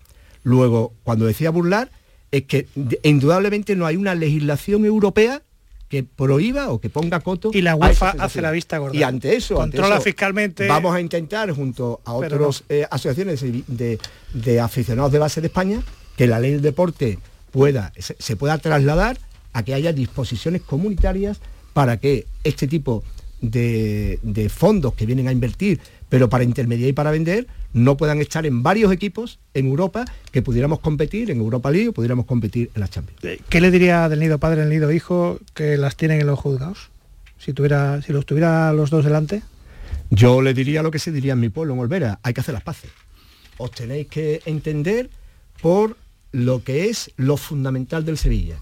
[0.43, 1.91] Luego, cuando decía burlar,
[2.31, 2.69] es que
[3.03, 5.43] indudablemente no hay una legislación europea
[5.89, 7.51] que prohíba o que ponga coto.
[7.53, 8.97] Y la UEFA hace la vista gorda.
[8.97, 10.67] Y ante eso, controla fiscalmente.
[10.67, 15.83] Vamos a intentar, junto a otras eh, asociaciones de, aficionados de base de España,
[16.17, 17.19] que la ley del deporte
[17.51, 19.19] pueda, se pueda trasladar
[19.53, 21.41] a que haya disposiciones comunitarias
[21.73, 23.05] para que este tipo
[23.41, 28.21] de, de fondos que vienen a invertir pero para intermediar y para vender no puedan
[28.21, 32.71] estar en varios equipos en Europa que pudiéramos competir en Europa League o pudiéramos competir
[32.75, 33.23] en la Champions.
[33.25, 36.39] Eh, ¿Qué le diría del nido padre, del nido hijo, que las tienen en los
[36.39, 36.91] juzgados?
[37.39, 39.43] Si, tuviera, si los tuviera los dos delante.
[40.11, 42.55] Yo le diría lo que se diría en mi pueblo, en Olvera, hay que hacer
[42.55, 42.91] las paces.
[43.59, 45.11] Os tenéis que entender
[45.61, 45.97] por
[46.33, 48.57] lo que es lo fundamental del Sevilla.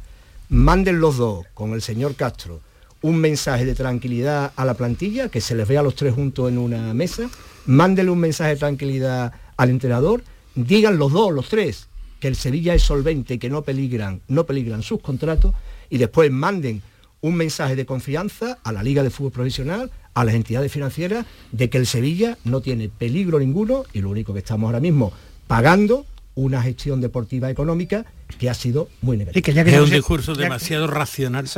[0.49, 2.61] Manden los dos con el señor Castro
[3.05, 6.48] un mensaje de tranquilidad a la plantilla, que se les vea a los tres juntos
[6.48, 7.28] en una mesa,
[7.66, 10.24] mándele un mensaje de tranquilidad al entrenador,
[10.55, 11.88] digan los dos, los tres,
[12.18, 15.55] que el Sevilla es solvente, que no peligran, no peligran sus contratos,
[15.90, 16.80] y después manden
[17.20, 21.68] un mensaje de confianza a la Liga de Fútbol Profesional, a las entidades financieras, de
[21.68, 25.12] que el Sevilla no tiene peligro ninguno y lo único que estamos ahora mismo
[25.46, 28.07] pagando una gestión deportiva económica
[28.38, 29.38] que ha sido muy negativa.
[29.38, 31.48] Y que ya que es un discurso demasiado racional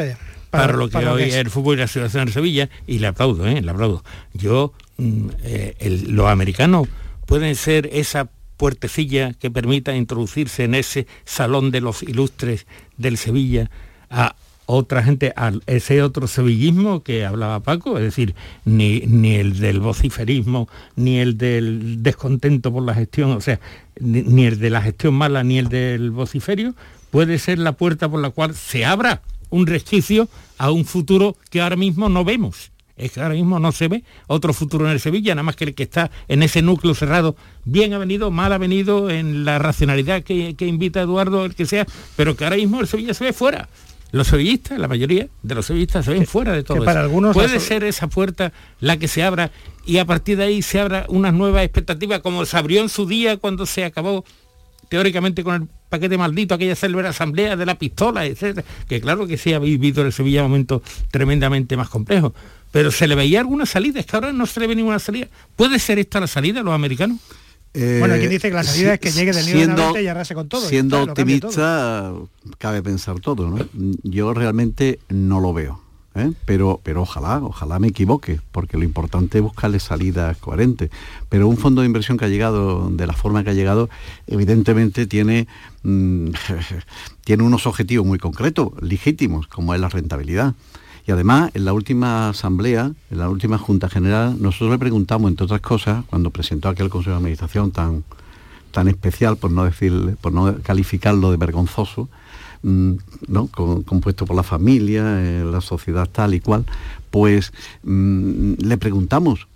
[0.57, 3.47] para, lo que hoy es el fútbol y la situación en Sevilla, y le aplaudo,
[3.47, 3.61] ¿eh?
[3.61, 4.03] le aplaudo.
[4.35, 6.89] Yo, mm, eh, los americanos
[7.27, 13.71] pueden ser esa puertecilla que permita introducirse en ese salón de los ilustres del Sevilla
[14.11, 14.35] a
[14.67, 18.35] otra gente, a ese otro sevillismo que hablaba Paco, es decir,
[18.65, 23.61] ni, ni el del vociferismo, ni el del descontento por la gestión, o sea,
[24.01, 26.75] ni, ni el de la gestión mala, ni el del vociferio,
[27.11, 29.23] puede ser la puerta por la cual se abra
[29.57, 30.29] un resquicio
[30.59, 32.71] a un futuro que ahora mismo no vemos.
[32.97, 35.65] Es que ahora mismo no se ve otro futuro en el Sevilla, nada más que
[35.65, 39.59] el que está en ese núcleo cerrado, bien ha venido, mal ha venido, en la
[39.59, 41.87] racionalidad que, invita Eduardo, el que sea,
[42.17, 43.69] pero que ahora mismo el Sevilla se ve fuera.
[44.13, 47.61] Los sevillistas, la mayoría de los sevillistas se ven fuera de todo para Algunos Puede
[47.61, 49.51] ser esa puerta la que se abra
[49.85, 53.07] y a partir de ahí se abra una nueva expectativa como se abrió en su
[53.07, 54.25] día cuando se acabó
[54.89, 58.65] teóricamente con el paquete maldito, aquella célebre asamblea de la pistola, etc.
[58.89, 62.33] Que claro que sí ha vivido el Sevilla momentos tremendamente más complejos
[62.77, 65.29] pero se le veía alguna salida, es que ahora no se le ve ninguna salida.
[65.57, 67.19] ¿Puede ser esta la salida a los americanos?
[67.73, 70.47] Eh, bueno, quien dice que la salida es que llegue del nivel y arrase con
[70.47, 70.69] todo.
[70.69, 72.13] Siendo optimista,
[72.59, 73.67] cabe pensar todo, ¿no?
[74.03, 75.86] Yo realmente no lo veo.
[76.17, 76.33] ¿Eh?
[76.45, 80.91] Pero, pero ojalá, ojalá me equivoque, porque lo importante es buscarle salidas coherentes.
[81.29, 83.89] Pero un fondo de inversión que ha llegado de la forma que ha llegado,
[84.27, 85.47] evidentemente tiene,
[85.83, 86.31] mm,
[87.25, 90.55] tiene unos objetivos muy concretos, legítimos, como es la rentabilidad.
[91.07, 95.45] Y además, en la última asamblea, en la última Junta General, nosotros le preguntamos, entre
[95.45, 98.03] otras cosas, cuando presentó aquel Consejo de Administración tan,
[98.73, 102.09] tan especial, por no decir, por no calificarlo de vergonzoso,
[102.63, 103.49] ¿no?
[103.49, 106.65] compuesto por la familia, eh, la sociedad tal y cual,
[107.11, 107.53] pues
[107.83, 109.49] mm, le preguntamos,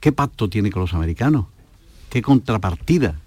[0.00, 1.46] ¿qué pacto tiene con los americanos?
[2.10, 3.20] ¿Qué contrapartida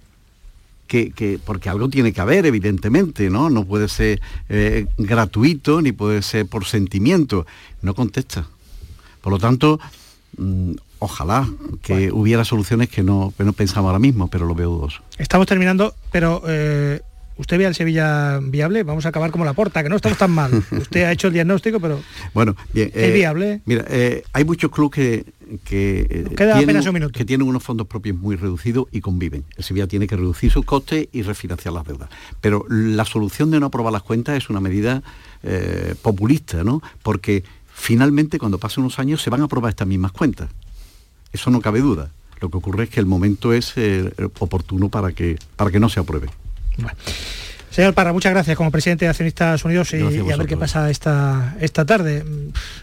[0.90, 3.48] que, porque algo tiene que haber, evidentemente, ¿no?
[3.48, 7.46] No puede ser eh, gratuito ni puede ser por sentimiento.
[7.80, 8.46] No contesta.
[9.20, 9.78] Por lo tanto,
[10.36, 11.48] mm, ojalá
[11.82, 15.00] que hubiera soluciones que no, que no pensamos ahora mismo, pero lo veo dudoso.
[15.16, 17.00] Estamos terminando, pero eh,
[17.40, 18.82] ¿Usted ve al Sevilla viable?
[18.82, 20.52] Vamos a acabar como la porta, que no estamos tan mal.
[20.72, 21.98] Usted ha hecho el diagnóstico, pero
[22.34, 23.62] bueno, bien, ¿es eh, viable?
[23.64, 25.24] Mira, eh, hay muchos clubes que,
[25.64, 29.44] que, eh, tienen, que tienen unos fondos propios muy reducidos y conviven.
[29.56, 32.10] El Sevilla tiene que reducir sus costes y refinanciar las deudas.
[32.42, 35.02] Pero la solución de no aprobar las cuentas es una medida
[36.02, 36.82] populista, ¿no?
[37.02, 40.50] Porque finalmente cuando pasen unos años se van a aprobar estas mismas cuentas.
[41.32, 42.10] Eso no cabe duda.
[42.42, 43.74] Lo que ocurre es que el momento es
[44.40, 46.28] oportuno para que, para que no se apruebe.
[47.70, 51.56] Señor Parra, muchas gracias como presidente de Accionistas Unidos y, a, ver qué pasa esta,
[51.60, 52.24] esta tarde.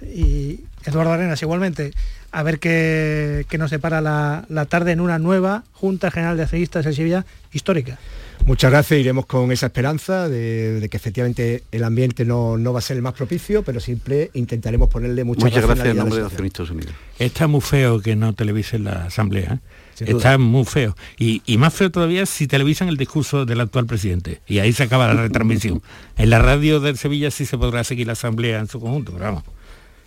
[0.01, 1.91] Y Eduardo Arenas igualmente,
[2.31, 6.93] a ver qué, nos separa la, tarde en una nueva Junta General de Accionistas en
[6.93, 7.97] Sevilla histórica.
[8.45, 12.95] Muchas gracias, iremos con esa esperanza de, que efectivamente el ambiente no, va a ser
[12.97, 16.93] el más propicio, pero siempre intentaremos ponerle mucha Muchas gracias en nombre de Accionistas Unidos.
[17.19, 19.55] Está muy feo que no televisen la asamblea.
[19.55, 19.59] ¿eh?
[19.99, 20.95] Está muy feo.
[21.17, 24.41] Y, más feo todavía si televisan el discurso del actual presidente.
[24.47, 25.81] Y ahí se acaba la retransmisión.
[26.17, 29.25] en la radio de Sevilla sí se podrá seguir la asamblea en su conjunto, pero
[29.25, 29.43] vamos.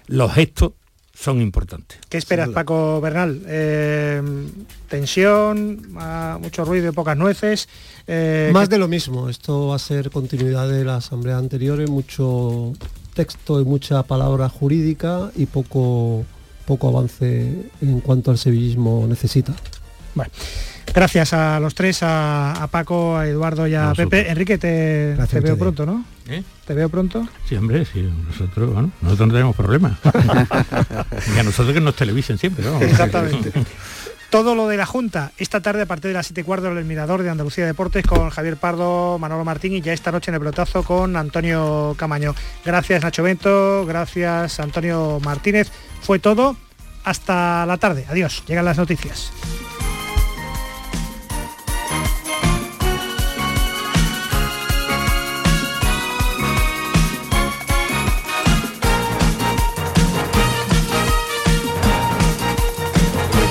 [0.07, 0.73] Los gestos
[1.15, 1.99] son importantes.
[2.09, 3.43] ¿Qué esperas, Paco Bernal?
[3.47, 4.23] Eh,
[4.89, 5.83] tensión,
[6.41, 7.69] mucho ruido y pocas nueces.
[8.07, 9.29] Eh, Más de lo mismo.
[9.29, 12.73] Esto va a ser continuidad de la asamblea anterior, mucho
[13.15, 16.25] texto y mucha palabra jurídica y poco
[16.71, 19.53] poco avance en cuanto al sevillismo necesita.
[20.15, 20.31] Bueno,
[20.95, 24.31] gracias a los tres, a, Paco, a Eduardo y a Pepe.
[24.31, 26.05] Enrique, te, veo pronto, ¿no?
[26.29, 26.43] ¿Eh?
[26.67, 27.27] ¿Te veo pronto?
[27.49, 29.99] Sí, hombre, sí, nosotros, bueno, nosotros no tenemos problemas.
[31.35, 32.81] y a nosotros que nos televisen siempre, ¿no?
[32.81, 33.53] Exactamente.
[34.31, 36.85] todo lo de la Junta esta tarde a partir de las 7 y cuarto el
[36.85, 40.41] Mirador de Andalucía Deportes con Javier Pardo, Manolo Martín y ya esta noche en el
[40.41, 42.35] pelotazo con Antonio Camaño.
[42.65, 45.71] Gracias Nacho Bento, gracias Antonio Martínez.
[46.01, 46.57] Fue todo.
[47.03, 48.07] Hasta la tarde.
[48.09, 48.45] Adiós.
[48.47, 49.33] Llegan las noticias.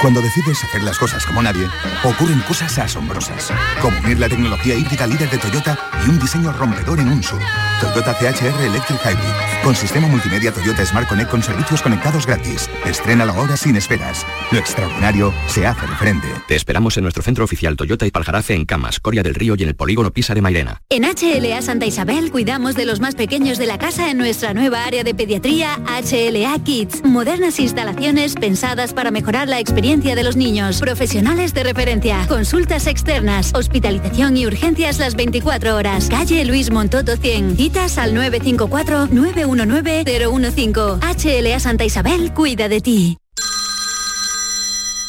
[0.00, 1.66] Cuando decides hacer las cosas como nadie,
[2.04, 3.52] ocurren cosas asombrosas.
[3.82, 5.76] Como unir la tecnología híbrida líder de Toyota
[6.06, 7.40] y un diseño rompedor en un SUV.
[7.80, 9.64] Toyota CHR Electric Hybrid.
[9.64, 12.70] Con sistema multimedia Toyota Smart Connect con servicios conectados gratis.
[12.86, 14.24] Estrena la hora sin esperas.
[14.52, 16.28] Lo extraordinario se hace de frente.
[16.46, 19.64] Te esperamos en nuestro centro oficial Toyota y Paljarafe en Camas, Coria del Río y
[19.64, 20.80] en el polígono Pisa de Mairena.
[20.90, 24.84] En HLA Santa Isabel cuidamos de los más pequeños de la casa en nuestra nueva
[24.84, 27.04] área de pediatría HLA Kids.
[27.04, 33.54] Modernas instalaciones pensadas para mejorar la experiencia de los niños, profesionales de referencia, consultas externas,
[33.54, 36.08] hospitalización y urgencias las 24 horas.
[36.10, 37.56] Calle Luis Montoto 100.
[37.56, 40.98] Citas al 954-919-015.
[41.00, 43.16] HLA Santa Isabel cuida de ti.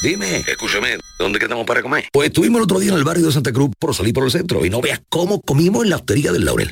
[0.02, 2.06] Dime, escúchame, ¿dónde quedamos para comer?
[2.14, 4.32] Pues estuvimos el otro día en el barrio de Santa Cruz por salir por el
[4.32, 6.72] centro y no veas cómo comimos en la hostería del Laurel.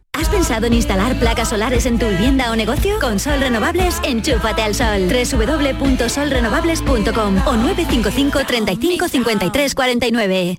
[0.13, 2.99] ¿Has pensado en instalar placas solares en tu vivienda o negocio?
[2.99, 5.07] Con Sol Renovables, enchúfate al sol.
[5.07, 10.57] www.solrenovables.com o 955 35 53 49.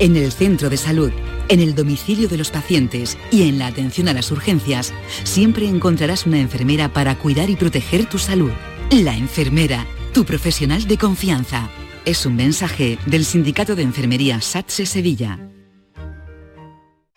[0.00, 1.10] En el centro de salud,
[1.48, 4.92] en el domicilio de los pacientes y en la atención a las urgencias,
[5.24, 8.52] siempre encontrarás una enfermera para cuidar y proteger tu salud.
[8.90, 11.70] La enfermera, tu profesional de confianza.
[12.04, 15.38] Es un mensaje del Sindicato de Enfermería SATSE Sevilla.